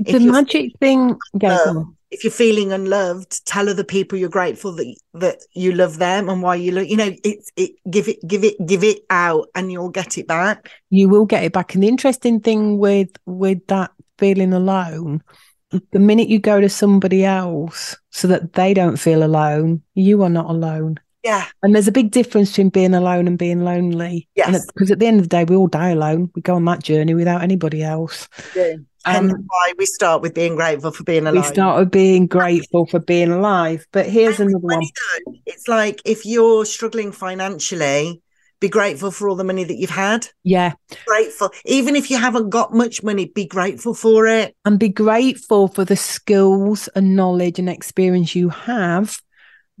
The 0.00 0.18
magic 0.18 0.72
thing, 0.80 1.18
uh, 1.44 1.84
if 2.10 2.24
you're 2.24 2.30
feeling 2.30 2.72
unloved, 2.72 3.44
tell 3.44 3.68
other 3.68 3.84
people 3.84 4.18
you're 4.18 4.30
grateful 4.30 4.72
that 4.72 4.96
that 5.14 5.40
you 5.52 5.72
love 5.72 5.98
them 5.98 6.30
and 6.30 6.42
why 6.42 6.54
you 6.54 6.72
love. 6.72 6.86
You 6.86 6.96
know, 6.96 7.12
it's 7.22 7.52
it 7.56 7.72
give 7.90 8.08
it 8.08 8.26
give 8.26 8.44
it 8.44 8.54
give 8.66 8.82
it 8.82 9.02
out, 9.10 9.48
and 9.54 9.70
you'll 9.70 9.90
get 9.90 10.16
it 10.16 10.26
back. 10.26 10.70
You 10.88 11.10
will 11.10 11.26
get 11.26 11.44
it 11.44 11.52
back. 11.52 11.74
And 11.74 11.82
the 11.82 11.88
interesting 11.88 12.40
thing 12.40 12.78
with 12.78 13.10
with 13.26 13.66
that 13.66 13.92
feeling 14.18 14.52
alone, 14.52 15.22
the 15.70 15.98
minute 15.98 16.28
you 16.28 16.38
go 16.38 16.60
to 16.60 16.68
somebody 16.68 17.24
else 17.24 17.96
so 18.10 18.28
that 18.28 18.54
they 18.54 18.74
don't 18.74 18.96
feel 18.96 19.22
alone, 19.22 19.82
you 19.94 20.22
are 20.22 20.28
not 20.30 20.46
alone. 20.50 20.98
Yeah. 21.24 21.46
And 21.62 21.74
there's 21.74 21.88
a 21.88 21.92
big 21.92 22.10
difference 22.10 22.50
between 22.50 22.70
being 22.70 22.94
alone 22.94 23.26
and 23.26 23.36
being 23.36 23.64
lonely. 23.64 24.28
Yes. 24.34 24.64
Because 24.66 24.90
at 24.90 24.98
the 24.98 25.06
end 25.06 25.18
of 25.20 25.24
the 25.24 25.36
day, 25.36 25.44
we 25.44 25.56
all 25.56 25.66
die 25.66 25.90
alone. 25.90 26.30
We 26.34 26.42
go 26.42 26.54
on 26.54 26.64
that 26.66 26.82
journey 26.82 27.12
without 27.14 27.42
anybody 27.42 27.82
else. 27.82 28.28
Yeah. 28.56 28.74
Um, 29.04 29.28
Hence 29.28 29.32
why 29.46 29.72
we 29.78 29.84
start 29.86 30.22
with 30.22 30.34
being 30.34 30.54
grateful 30.56 30.90
for 30.92 31.02
being 31.04 31.26
alive. 31.26 31.44
we 31.44 31.48
start 31.48 31.78
with 31.78 31.90
being 31.90 32.26
grateful 32.26 32.86
for 32.86 32.98
being 32.98 33.30
alive. 33.30 33.86
But 33.92 34.06
here's 34.06 34.38
And 34.40 34.50
another 34.50 34.64
one. 34.66 34.80
though, 35.26 35.32
It's 35.46 35.66
like 35.68 36.00
if 36.04 36.24
you're 36.24 36.64
struggling 36.64 37.12
financially, 37.12 38.22
be 38.60 38.68
grateful 38.68 39.10
for 39.10 39.28
all 39.28 39.36
the 39.36 39.44
money 39.44 39.64
that 39.64 39.76
you've 39.76 39.90
had. 39.90 40.28
Yeah. 40.42 40.72
Grateful, 41.06 41.50
even 41.64 41.96
if 41.96 42.10
you 42.10 42.18
haven't 42.18 42.50
got 42.50 42.72
much 42.72 43.02
money, 43.02 43.26
be 43.26 43.46
grateful 43.46 43.94
for 43.94 44.26
it. 44.26 44.56
And 44.64 44.78
be 44.78 44.88
grateful 44.88 45.68
for 45.68 45.84
the 45.84 45.96
skills 45.96 46.88
and 46.94 47.14
knowledge 47.16 47.58
and 47.58 47.68
experience 47.68 48.34
you 48.34 48.48
have 48.48 49.20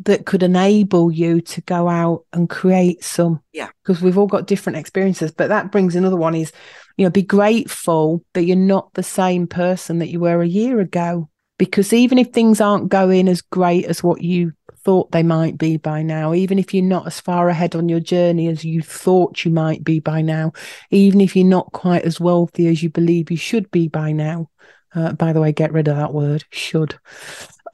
that 0.04 0.26
could 0.26 0.44
enable 0.44 1.10
you 1.10 1.40
to 1.40 1.60
go 1.62 1.88
out 1.88 2.24
and 2.32 2.48
create 2.48 3.02
some. 3.02 3.40
Yeah. 3.52 3.70
Because 3.82 4.00
we've 4.00 4.18
all 4.18 4.28
got 4.28 4.46
different 4.46 4.78
experiences. 4.78 5.32
But 5.32 5.48
that 5.48 5.72
brings 5.72 5.96
another 5.96 6.16
one 6.16 6.36
is, 6.36 6.52
you 6.96 7.04
know, 7.04 7.10
be 7.10 7.22
grateful 7.22 8.24
that 8.34 8.44
you're 8.44 8.56
not 8.56 8.94
the 8.94 9.02
same 9.02 9.48
person 9.48 9.98
that 9.98 10.08
you 10.08 10.20
were 10.20 10.40
a 10.40 10.46
year 10.46 10.78
ago. 10.78 11.28
Because 11.58 11.92
even 11.92 12.18
if 12.18 12.28
things 12.28 12.60
aren't 12.60 12.88
going 12.88 13.28
as 13.28 13.40
great 13.40 13.84
as 13.86 14.02
what 14.02 14.22
you 14.22 14.52
thought 14.84 15.10
they 15.10 15.24
might 15.24 15.58
be 15.58 15.76
by 15.76 16.02
now, 16.02 16.32
even 16.32 16.58
if 16.58 16.72
you're 16.72 16.84
not 16.84 17.06
as 17.06 17.20
far 17.20 17.48
ahead 17.48 17.74
on 17.74 17.88
your 17.88 18.00
journey 18.00 18.46
as 18.48 18.64
you 18.64 18.80
thought 18.80 19.44
you 19.44 19.50
might 19.50 19.82
be 19.84 19.98
by 20.00 20.22
now, 20.22 20.52
even 20.90 21.20
if 21.20 21.36
you're 21.36 21.44
not 21.44 21.72
quite 21.72 22.04
as 22.04 22.20
wealthy 22.20 22.68
as 22.68 22.82
you 22.82 22.88
believe 22.88 23.30
you 23.30 23.36
should 23.36 23.70
be 23.70 23.88
by 23.88 24.12
now. 24.12 24.48
Uh, 24.94 25.12
by 25.12 25.32
the 25.32 25.40
way, 25.40 25.52
get 25.52 25.72
rid 25.72 25.88
of 25.88 25.96
that 25.96 26.14
word, 26.14 26.44
should. 26.50 26.98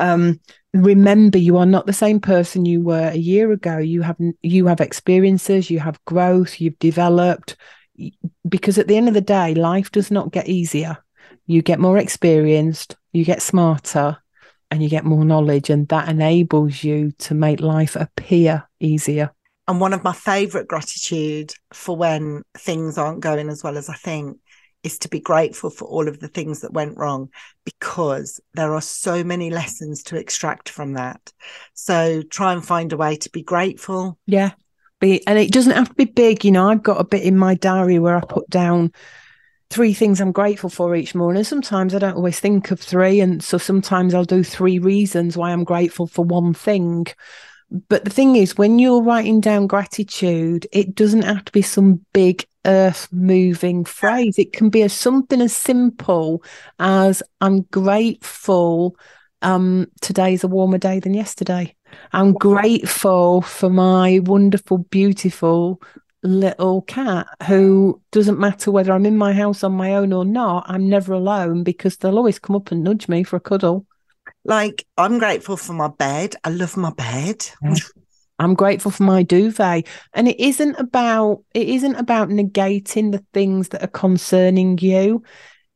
Um, 0.00 0.41
remember, 0.73 1.38
you 1.38 1.57
are 1.59 1.67
not 1.67 1.87
the 1.87 1.93
same 1.93 2.21
person 2.21 2.64
you 2.64 2.81
were 2.81 3.11
a 3.11 3.17
year 3.17 3.53
ago. 3.53 3.79
You 3.79 4.03
have 4.03 4.17
you 4.43 4.67
have 4.67 4.81
experiences, 4.81 5.71
you 5.71 5.79
have 5.79 6.05
growth, 6.05 6.61
you've 6.61 6.79
developed. 6.79 7.57
Because 8.49 8.79
at 8.79 8.88
the 8.88 8.97
end 8.97 9.07
of 9.07 9.14
the 9.14 9.21
day, 9.21 9.55
life 9.55 9.93
does 9.93 10.11
not 10.11 10.33
get 10.33 10.49
easier. 10.49 10.99
You 11.47 11.62
get 11.62 11.79
more 11.79 11.99
experienced, 11.99 12.97
you 13.14 13.25
get 13.25 13.40
smarter, 13.40 14.18
and 14.71 14.83
you 14.83 14.88
get 14.88 15.04
more 15.04 15.25
knowledge, 15.25 15.71
and 15.71 15.88
that 15.88 16.09
enables 16.09 16.85
you 16.85 17.12
to 17.12 17.35
make 17.35 17.61
life 17.61 17.97
appear 17.97 18.68
easier. 18.80 19.33
And 19.66 19.80
one 19.80 19.94
of 19.94 20.04
my 20.04 20.12
favorite 20.12 20.68
gratitude 20.68 21.54
for 21.73 21.97
when 21.97 22.42
things 22.59 22.99
aren't 22.99 23.21
going 23.21 23.49
as 23.49 23.64
well 23.64 23.78
as 23.78 23.88
I 23.88 23.94
think 23.94 24.38
is 24.83 24.99
to 24.99 25.09
be 25.09 25.18
grateful 25.18 25.71
for 25.71 25.87
all 25.87 26.06
of 26.06 26.21
the 26.21 26.28
things 26.28 26.61
that 26.61 26.75
went 26.75 26.99
wrong 26.99 27.30
because 27.64 28.38
there 28.52 28.75
are 28.75 28.83
so 28.83 29.25
many 29.25 29.49
lessons 29.49 30.02
to 30.02 30.16
extract 30.16 30.68
from 30.68 30.92
that. 30.92 31.33
So 31.73 32.23
try 32.23 32.52
and 32.52 32.64
find 32.64 32.92
a 32.92 32.97
way 32.99 33.16
to 33.16 33.30
be 33.30 33.42
grateful. 33.42 34.18
Yeah. 34.26 34.50
Be, 35.00 35.26
and 35.26 35.38
it 35.38 35.50
doesn't 35.50 35.73
have 35.73 35.88
to 35.88 35.94
be 35.94 36.04
big. 36.04 36.44
You 36.44 36.50
know, 36.50 36.68
I've 36.68 36.83
got 36.83 37.00
a 37.00 37.04
bit 37.04 37.23
in 37.23 37.37
my 37.37 37.54
diary 37.54 37.99
where 37.99 38.16
I 38.16 38.21
put 38.21 38.49
down 38.50 38.92
three 39.75 39.93
things 39.93 40.21
I'm 40.21 40.31
grateful 40.31 40.71
for 40.71 40.95
each 40.95 41.16
morning. 41.16 41.43
Sometimes 41.43 41.97
I 41.97 41.99
don't 41.99 42.14
always 42.14 42.38
think 42.38 42.71
of 42.71 42.78
three. 42.78 43.19
And 43.19 43.43
so 43.43 43.59
sometimes 43.59 44.14
I'll 44.14 44.25
do 44.25 44.45
three 44.45 44.78
reasons 44.78 45.37
why 45.37 45.50
I'm 45.50 45.64
grateful 45.64 46.07
for 46.07 46.25
one 46.25 46.54
thing. 46.54 47.07
But 47.88 48.04
the 48.04 48.11
thing 48.11 48.37
is, 48.37 48.57
when 48.57 48.78
you're 48.78 49.02
writing 49.02 49.40
down 49.40 49.66
gratitude, 49.66 50.69
it 50.71 50.95
doesn't 50.95 51.23
have 51.23 51.45
to 51.47 51.50
be 51.50 51.61
some 51.62 52.07
big 52.12 52.47
earth 52.64 53.09
moving 53.11 53.85
phrase. 53.85 54.38
It 54.38 54.52
can 54.52 54.69
be 54.69 54.83
a, 54.83 54.88
something 54.88 55.40
as 55.40 55.52
simple 55.52 56.44
as 56.79 57.20
I'm 57.40 57.62
grateful. 57.62 58.96
Um, 59.42 59.88
today's 60.01 60.44
a 60.44 60.48
warmer 60.48 60.79
day 60.79 61.01
than 61.01 61.14
yesterday. 61.14 61.75
I'm 62.12 62.33
grateful 62.33 63.42
for 63.42 63.70
my 63.70 64.20
wonderful, 64.22 64.79
beautiful 64.79 65.81
little 66.28 66.82
cat 66.82 67.26
who 67.46 68.00
doesn't 68.12 68.38
matter 68.38 68.70
whether 68.70 68.92
I'm 68.92 69.06
in 69.06 69.16
my 69.16 69.32
house 69.32 69.62
on 69.62 69.72
my 69.72 69.94
own 69.94 70.12
or 70.12 70.24
not, 70.24 70.64
I'm 70.68 70.88
never 70.88 71.12
alone 71.12 71.62
because 71.64 71.96
they'll 71.96 72.16
always 72.18 72.38
come 72.38 72.56
up 72.56 72.70
and 72.70 72.82
nudge 72.82 73.08
me 73.08 73.22
for 73.24 73.37
a 73.37 73.40
cuddle. 73.40 73.87
Like, 74.44 74.87
I'm 74.96 75.18
grateful 75.18 75.56
for 75.56 75.72
my 75.72 75.88
bed. 75.88 76.37
I 76.44 76.50
love 76.50 76.76
my 76.76 76.90
bed. 76.92 77.46
Yeah. 77.62 77.74
I'm 78.38 78.54
grateful 78.54 78.90
for 78.90 79.04
my 79.04 79.22
duvet. 79.22 79.87
And 80.12 80.28
it 80.28 80.40
isn't 80.40 80.74
about 80.76 81.44
it 81.54 81.68
isn't 81.68 81.94
about 81.96 82.28
negating 82.28 83.12
the 83.12 83.24
things 83.32 83.68
that 83.68 83.82
are 83.82 83.87
concerning 83.87 84.78
you. 84.78 85.22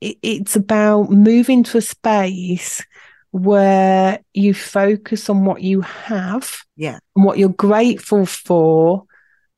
It, 0.01 0.19
it's 0.23 0.57
about 0.57 1.11
moving 1.11 1.63
to 1.65 1.79
a 1.79 1.83
space 1.83 2.85
where 3.31 4.21
you 4.35 4.55
focus 4.55 5.29
on 5.29 5.45
what 5.45 5.63
you 5.63 5.83
have 5.83 6.59
Yeah. 6.77 6.99
and 7.15 7.25
what 7.25 7.39
you're 7.39 7.51
grateful 7.51 8.27
for. 8.27 9.05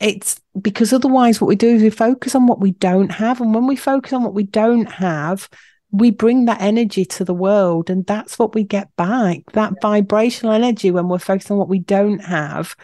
It's 0.01 0.40
because 0.61 0.93
otherwise 0.93 1.41
what 1.41 1.49
we 1.49 1.57
do 1.57 1.69
is 1.69 1.83
we 1.83 1.91
focus 1.91 2.35
on 2.35 2.47
what 2.47 2.61
we 2.61 2.73
don't 2.73 3.13
have. 3.13 3.41
And 3.41 3.55
when 3.55 3.67
we 3.67 3.77
focus 3.77 4.13
on 4.13 4.23
what 4.23 4.35
we 4.35 4.45
don't 4.45 4.91
have, 4.91 5.49
we 5.93 6.11
bring 6.11 6.45
that 6.45 6.61
energy 6.61 7.05
to 7.05 7.25
the 7.25 7.35
world 7.35 7.91
and 7.91 8.07
that's 8.07 8.39
what 8.39 8.55
we 8.55 8.63
get 8.63 8.95
back 8.97 9.39
that 9.55 9.73
vibrational 9.83 10.55
energy 10.55 10.91
when 10.91 11.09
we're 11.09 11.19
focused 11.19 11.51
on 11.51 11.59
what 11.59 11.69
we 11.69 11.81
don't 11.81 12.21
have 12.21 12.77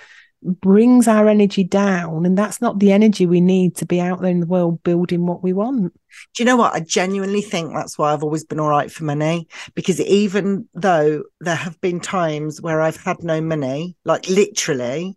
brings 0.42 1.06
our 1.08 1.28
energy 1.28 1.62
down 1.62 2.26
and 2.26 2.36
that's 2.36 2.60
not 2.60 2.78
the 2.78 2.92
energy 2.92 3.24
we 3.24 3.40
need 3.40 3.76
to 3.76 3.86
be 3.86 4.00
out 4.00 4.20
there 4.20 4.30
in 4.30 4.40
the 4.40 4.46
world 4.46 4.82
building 4.82 5.24
what 5.24 5.42
we 5.42 5.52
want 5.52 5.92
Do 6.34 6.42
you 6.42 6.44
know 6.44 6.56
what? 6.56 6.74
I 6.74 6.80
genuinely 6.80 7.42
think 7.42 7.72
that's 7.72 7.98
why 7.98 8.12
I've 8.12 8.22
always 8.22 8.44
been 8.44 8.60
all 8.60 8.68
right 8.68 8.90
for 8.90 9.04
money. 9.04 9.48
Because 9.74 10.00
even 10.00 10.68
though 10.74 11.24
there 11.40 11.54
have 11.54 11.80
been 11.80 12.00
times 12.00 12.60
where 12.60 12.80
I've 12.80 12.96
had 12.96 13.22
no 13.22 13.40
money, 13.40 13.96
like 14.04 14.28
literally, 14.28 15.16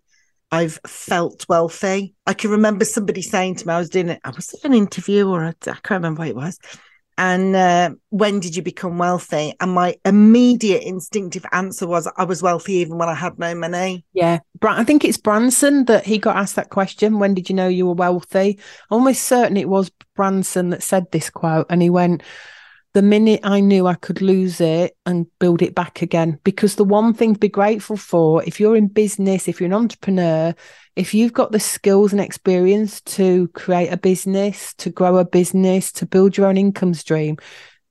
I've 0.52 0.80
felt 0.88 1.46
wealthy. 1.48 2.16
I 2.26 2.34
can 2.34 2.52
remember 2.52 2.86
somebody 2.86 3.22
saying 3.22 3.56
to 3.56 3.68
me, 3.68 3.74
I 3.74 3.80
was 3.80 3.90
doing 3.90 4.10
it, 4.10 4.22
I 4.24 4.32
was 4.32 4.56
an 4.64 4.74
interview 4.74 5.28
or 5.28 5.44
I 5.46 5.54
can't 5.62 5.90
remember 5.92 6.20
what 6.20 6.30
it 6.30 6.36
was. 6.36 6.60
And 7.18 7.54
uh, 7.54 7.92
when 8.12 8.40
did 8.40 8.56
you 8.56 8.62
become 8.62 8.98
wealthy? 8.98 9.54
And 9.60 9.74
my 9.74 9.98
immediate 10.06 10.84
instinctive 10.84 11.46
answer 11.52 11.86
was, 11.86 12.10
I 12.16 12.24
was 12.24 12.42
wealthy 12.42 12.76
even 12.76 12.98
when 12.98 13.10
I 13.10 13.14
had 13.14 13.38
no 13.38 13.54
money. 13.54 14.06
yeah 14.14 14.40
i 14.64 14.84
think 14.84 15.04
it's 15.04 15.18
branson 15.18 15.86
that 15.86 16.06
he 16.06 16.18
got 16.18 16.38
asked 16.38 16.56
that 16.56 16.70
question 16.70 17.20
when 17.20 17.34
did 17.34 17.50
you 17.50 17.56
know 17.56 17.68
you 17.68 17.86
were 17.88 17.94
wealthy 17.94 18.58
almost 18.90 19.24
certain 19.24 19.58
it 19.58 19.70
was 19.70 19.92
branson 20.16 20.70
that 20.70 20.84
said 20.84 21.12
this 21.12 21.30
quote 21.30 21.66
and 21.70 21.82
he 21.82 21.90
went 21.90 22.24
the 22.94 23.02
minute 23.02 23.42
I 23.44 23.60
knew 23.60 23.86
I 23.86 23.94
could 23.94 24.22
lose 24.22 24.60
it 24.60 24.98
and 25.06 25.28
build 25.40 25.62
it 25.62 25.76
back 25.76 26.02
again. 26.02 26.40
Because 26.44 26.76
the 26.76 26.84
one 26.84 27.14
thing 27.14 27.34
to 27.34 27.40
be 27.40 27.50
grateful 27.50 27.98
for, 27.98 28.44
if 28.44 28.60
you're 28.60 28.76
in 28.76 28.88
business, 28.88 29.48
if 29.48 29.60
you're 29.60 29.68
an 29.68 29.74
entrepreneur, 29.74 30.56
if 30.96 31.14
you've 31.14 31.34
got 31.34 31.52
the 31.52 31.60
skills 31.60 32.12
and 32.12 32.22
experience 32.22 33.02
to 33.02 33.48
create 33.50 33.90
a 33.90 33.98
business, 33.98 34.74
to 34.76 34.90
grow 34.90 35.18
a 35.18 35.26
business, 35.26 35.92
to 35.94 36.06
build 36.06 36.36
your 36.36 36.48
own 36.48 36.58
income 36.58 36.94
stream, 36.94 37.38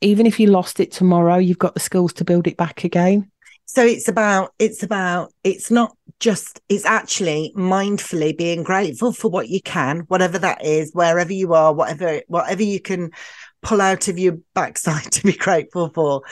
even 0.01 0.27
if 0.27 0.39
you 0.39 0.49
lost 0.49 0.81
it 0.81 0.91
tomorrow, 0.93 1.37
you've 1.37 1.59
got 1.59 1.75
the 1.75 1.81
skills 1.81 2.13
to 2.15 2.25
build 2.25 2.47
it 2.47 2.57
back 2.57 2.85
again. 2.85 3.31
So 3.67 3.85
it's 3.85 4.09
about, 4.09 4.55
it's 4.59 4.83
about, 4.83 5.33
it's 5.45 5.71
not 5.71 5.95
just, 6.21 6.61
it's 6.71 6.87
actually 6.87 7.53
mindfully 7.55 8.37
being 8.37 8.63
grateful 8.63 9.13
for 9.13 9.31
what 9.31 9.49
you 9.49 9.61
can, 9.61 10.01
whatever 10.09 10.39
that 10.39 10.65
is, 10.65 10.91
wherever 10.95 11.33
you 11.33 11.53
are, 11.53 11.75
whatever, 11.75 12.23
whatever 12.29 12.63
you 12.63 12.81
can 12.81 13.11
pull 13.63 13.81
out 13.81 14.09
of 14.09 14.19
your 14.19 14.39
backside 14.55 15.05
to 15.13 15.23
be 15.23 15.33
grateful 15.33 15.91
for. 15.91 16.23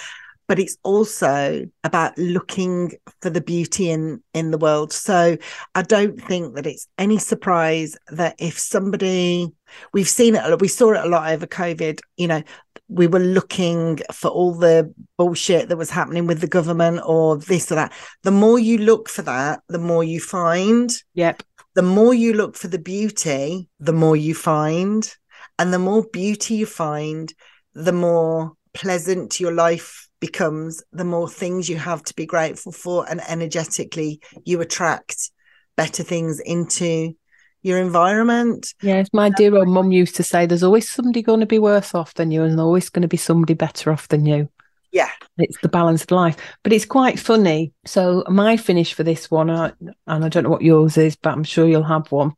But 0.49 0.61
it's 0.61 0.77
also 0.85 1.67
about 1.83 2.17
looking 2.17 2.93
for 3.21 3.31
the 3.31 3.41
beauty 3.41 3.91
in 3.91 4.23
in 4.33 4.53
the 4.53 4.59
world. 4.59 4.93
So 4.93 5.37
I 5.75 5.83
don't 5.83 6.23
think 6.23 6.55
that 6.55 6.67
it's 6.67 6.87
any 6.99 7.19
surprise 7.19 7.97
that 8.13 8.37
if 8.39 8.57
somebody 8.57 9.53
we've 9.93 10.09
seen 10.09 10.37
it, 10.37 10.61
we 10.61 10.69
saw 10.69 10.93
it 10.93 11.05
a 11.05 11.09
lot 11.09 11.33
over 11.33 11.47
COVID, 11.47 12.01
you 12.17 12.29
know, 12.29 12.43
we 12.89 13.07
were 13.07 13.21
looking 13.21 13.99
for 14.13 14.29
all 14.29 14.55
the 14.55 14.93
bullshit 15.19 15.69
that 15.69 15.77
was 15.77 15.91
happening 15.91 16.27
with 16.27 16.41
the 16.41 16.47
government 16.47 17.01
or 17.05 17.39
this 17.39 17.71
or 17.73 17.77
that. 17.77 17.93
The 18.23 18.31
more 18.31 18.59
you 18.59 18.79
look 18.79 19.09
for 19.09 19.23
that, 19.23 19.61
the 19.69 19.79
more 19.79 20.05
you 20.05 20.21
find. 20.21 20.91
Yep. 21.15 21.43
The 21.75 21.83
more 21.83 22.15
you 22.15 22.33
look 22.33 22.57
for 22.57 22.69
the 22.69 22.79
beauty, 22.79 23.69
the 23.81 23.93
more 23.93 24.17
you 24.17 24.35
find. 24.35 25.13
And 25.59 25.73
the 25.73 25.79
more 25.79 26.05
beauty 26.13 26.55
you 26.55 26.67
find, 26.67 27.33
the 27.75 27.93
more 27.93 28.53
pleasant 28.75 29.41
your 29.41 29.53
life 29.53 30.09
becomes, 30.21 30.83
the 30.93 31.05
more 31.05 31.29
things 31.29 31.69
you 31.69 31.77
have 31.77 32.03
to 32.05 32.15
be 32.15 32.27
grateful 32.27 32.73
for. 32.73 33.09
And 33.09 33.21
energetically, 33.29 34.21
you 34.45 34.61
attract 34.61 35.31
better 35.77 36.03
things 36.03 36.41
into 36.41 37.15
your 37.63 37.79
environment. 37.79 38.75
Yes, 38.83 39.09
my 39.13 39.29
dear 39.31 39.57
old 39.57 39.69
mum 39.69 39.93
used 39.93 40.17
to 40.17 40.23
say 40.23 40.47
there's 40.47 40.63
always 40.63 40.89
somebody 40.89 41.23
going 41.23 41.41
to 41.41 41.47
be 41.47 41.59
worse 41.59 41.95
off 41.95 42.15
than 42.15 42.31
you, 42.31 42.43
and 42.43 42.61
always 42.61 42.89
going 42.91 43.03
to 43.03 43.09
be 43.09 43.17
somebody 43.17 43.55
better 43.55 43.91
off 43.91 44.09
than 44.09 44.25
you. 44.25 44.49
Yeah. 44.93 45.11
It's 45.39 45.61
the 45.61 45.69
balance 45.69 46.05
of 46.05 46.11
life. 46.11 46.37
But 46.63 46.73
it's 46.73 46.87
quite 46.87 47.19
funny. 47.19 47.73
So, 47.85 48.25
my 48.29 48.57
finish 48.57 48.95
for 48.95 49.03
this 49.03 49.31
one, 49.31 49.51
uh, 49.51 49.73
and 50.07 50.25
I 50.25 50.29
don't 50.29 50.45
know 50.45 50.51
what 50.51 50.63
yours 50.63 50.97
is, 50.97 51.17
but 51.17 51.33
I'm 51.33 51.45
sure 51.45 51.67
you'll 51.67 51.83
have 51.83 52.11
one. 52.11 52.35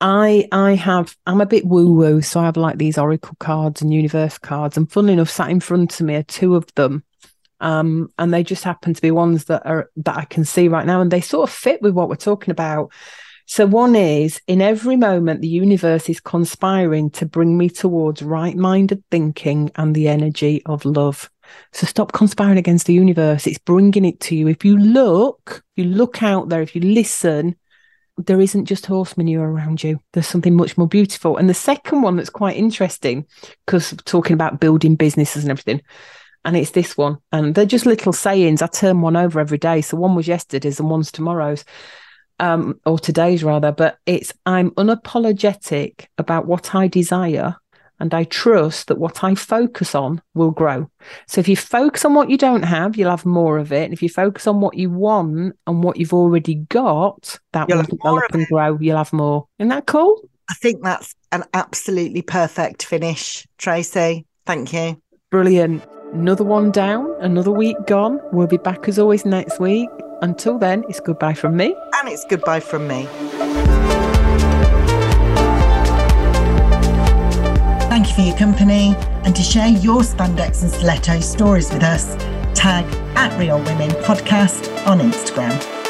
I 0.00 0.48
I 0.50 0.74
have 0.74 1.16
I'm 1.26 1.40
a 1.40 1.46
bit 1.46 1.66
woo 1.66 1.92
woo, 1.92 2.22
so 2.22 2.40
I 2.40 2.46
have 2.46 2.56
like 2.56 2.78
these 2.78 2.98
oracle 2.98 3.36
cards 3.38 3.82
and 3.82 3.92
universe 3.92 4.38
cards, 4.38 4.76
and 4.76 4.90
funnily 4.90 5.12
enough, 5.12 5.30
sat 5.30 5.50
in 5.50 5.60
front 5.60 6.00
of 6.00 6.06
me 6.06 6.16
are 6.16 6.22
two 6.22 6.56
of 6.56 6.66
them, 6.74 7.04
um, 7.60 8.12
and 8.18 8.32
they 8.32 8.42
just 8.42 8.64
happen 8.64 8.94
to 8.94 9.02
be 9.02 9.10
ones 9.10 9.44
that 9.46 9.66
are 9.66 9.90
that 9.96 10.16
I 10.16 10.24
can 10.24 10.44
see 10.44 10.68
right 10.68 10.86
now, 10.86 11.00
and 11.00 11.10
they 11.10 11.20
sort 11.20 11.48
of 11.48 11.54
fit 11.54 11.82
with 11.82 11.94
what 11.94 12.08
we're 12.08 12.16
talking 12.16 12.52
about. 12.52 12.92
So 13.46 13.66
one 13.66 13.96
is 13.96 14.40
in 14.46 14.62
every 14.62 14.96
moment 14.96 15.40
the 15.40 15.48
universe 15.48 16.08
is 16.08 16.20
conspiring 16.20 17.10
to 17.10 17.26
bring 17.26 17.58
me 17.58 17.68
towards 17.68 18.22
right-minded 18.22 19.02
thinking 19.10 19.72
and 19.74 19.92
the 19.92 20.06
energy 20.06 20.62
of 20.66 20.84
love. 20.84 21.28
So 21.72 21.84
stop 21.84 22.12
conspiring 22.12 22.58
against 22.58 22.86
the 22.86 22.94
universe. 22.94 23.48
It's 23.48 23.58
bringing 23.58 24.04
it 24.04 24.20
to 24.20 24.36
you. 24.36 24.46
If 24.46 24.64
you 24.64 24.78
look, 24.78 25.64
you 25.74 25.82
look 25.82 26.22
out 26.22 26.48
there, 26.48 26.62
if 26.62 26.76
you 26.76 26.80
listen, 26.80 27.56
there 28.26 28.40
isn't 28.40 28.66
just 28.66 28.86
horse 28.86 29.16
manure 29.16 29.50
around 29.50 29.82
you. 29.82 30.00
There's 30.12 30.26
something 30.26 30.56
much 30.56 30.78
more 30.78 30.88
beautiful. 30.88 31.36
And 31.36 31.48
the 31.48 31.54
second 31.54 32.02
one 32.02 32.16
that's 32.16 32.30
quite 32.30 32.56
interesting, 32.56 33.26
because 33.66 33.94
talking 34.04 34.34
about 34.34 34.60
building 34.60 34.96
businesses 34.96 35.44
and 35.44 35.50
everything, 35.50 35.82
and 36.44 36.56
it's 36.56 36.70
this 36.70 36.96
one. 36.96 37.18
And 37.32 37.54
they're 37.54 37.66
just 37.66 37.86
little 37.86 38.12
sayings. 38.12 38.62
I 38.62 38.66
turn 38.66 39.00
one 39.00 39.16
over 39.16 39.40
every 39.40 39.58
day. 39.58 39.80
So 39.80 39.96
one 39.96 40.14
was 40.14 40.28
yesterday's 40.28 40.80
and 40.80 40.90
one's 40.90 41.12
tomorrow's, 41.12 41.64
um, 42.38 42.80
or 42.86 42.98
today's 42.98 43.44
rather. 43.44 43.72
But 43.72 43.98
it's 44.06 44.32
I'm 44.46 44.70
unapologetic 44.72 46.06
about 46.18 46.46
what 46.46 46.74
I 46.74 46.88
desire 46.88 47.56
and 48.00 48.14
I 48.14 48.24
trust 48.24 48.88
that 48.88 48.98
what 48.98 49.22
I 49.22 49.34
focus 49.34 49.94
on 49.94 50.22
will 50.34 50.50
grow. 50.50 50.90
So 51.26 51.40
if 51.40 51.48
you 51.48 51.56
focus 51.56 52.04
on 52.04 52.14
what 52.14 52.30
you 52.30 52.38
don't 52.38 52.62
have, 52.62 52.96
you'll 52.96 53.10
have 53.10 53.26
more 53.26 53.58
of 53.58 53.72
it. 53.72 53.84
And 53.84 53.92
if 53.92 54.02
you 54.02 54.08
focus 54.08 54.46
on 54.46 54.60
what 54.60 54.76
you 54.76 54.90
want 54.90 55.56
and 55.66 55.84
what 55.84 55.98
you've 55.98 56.14
already 56.14 56.56
got, 56.56 57.38
that 57.52 57.68
you'll 57.68 57.78
will 57.78 57.84
develop 57.84 58.24
and 58.32 58.46
grow. 58.46 58.78
You'll 58.80 58.96
have 58.96 59.12
more. 59.12 59.46
Isn't 59.58 59.68
that 59.68 59.86
cool? 59.86 60.20
I 60.48 60.54
think 60.54 60.82
that's 60.82 61.14
an 61.30 61.44
absolutely 61.54 62.22
perfect 62.22 62.84
finish, 62.84 63.46
Tracy. 63.58 64.26
Thank 64.46 64.72
you. 64.72 65.00
Brilliant. 65.30 65.84
Another 66.12 66.42
one 66.42 66.72
down, 66.72 67.14
another 67.20 67.52
week 67.52 67.76
gone. 67.86 68.18
We'll 68.32 68.48
be 68.48 68.56
back 68.56 68.88
as 68.88 68.98
always 68.98 69.24
next 69.24 69.60
week. 69.60 69.88
Until 70.22 70.58
then, 70.58 70.84
it's 70.88 70.98
goodbye 70.98 71.34
from 71.34 71.56
me. 71.56 71.74
And 72.00 72.08
it's 72.08 72.24
goodbye 72.24 72.60
from 72.60 72.88
me. 72.88 73.06
for 78.20 78.26
your 78.26 78.36
company 78.36 78.94
and 79.24 79.34
to 79.34 79.42
share 79.42 79.68
your 79.68 80.00
spandex 80.02 80.62
and 80.62 80.70
stiletto 80.70 81.20
stories 81.20 81.72
with 81.72 81.82
us. 81.82 82.16
Tag 82.54 82.84
at 83.16 83.38
Real 83.38 83.58
Women 83.58 83.90
Podcast 84.02 84.86
on 84.86 85.00
Instagram. 85.00 85.80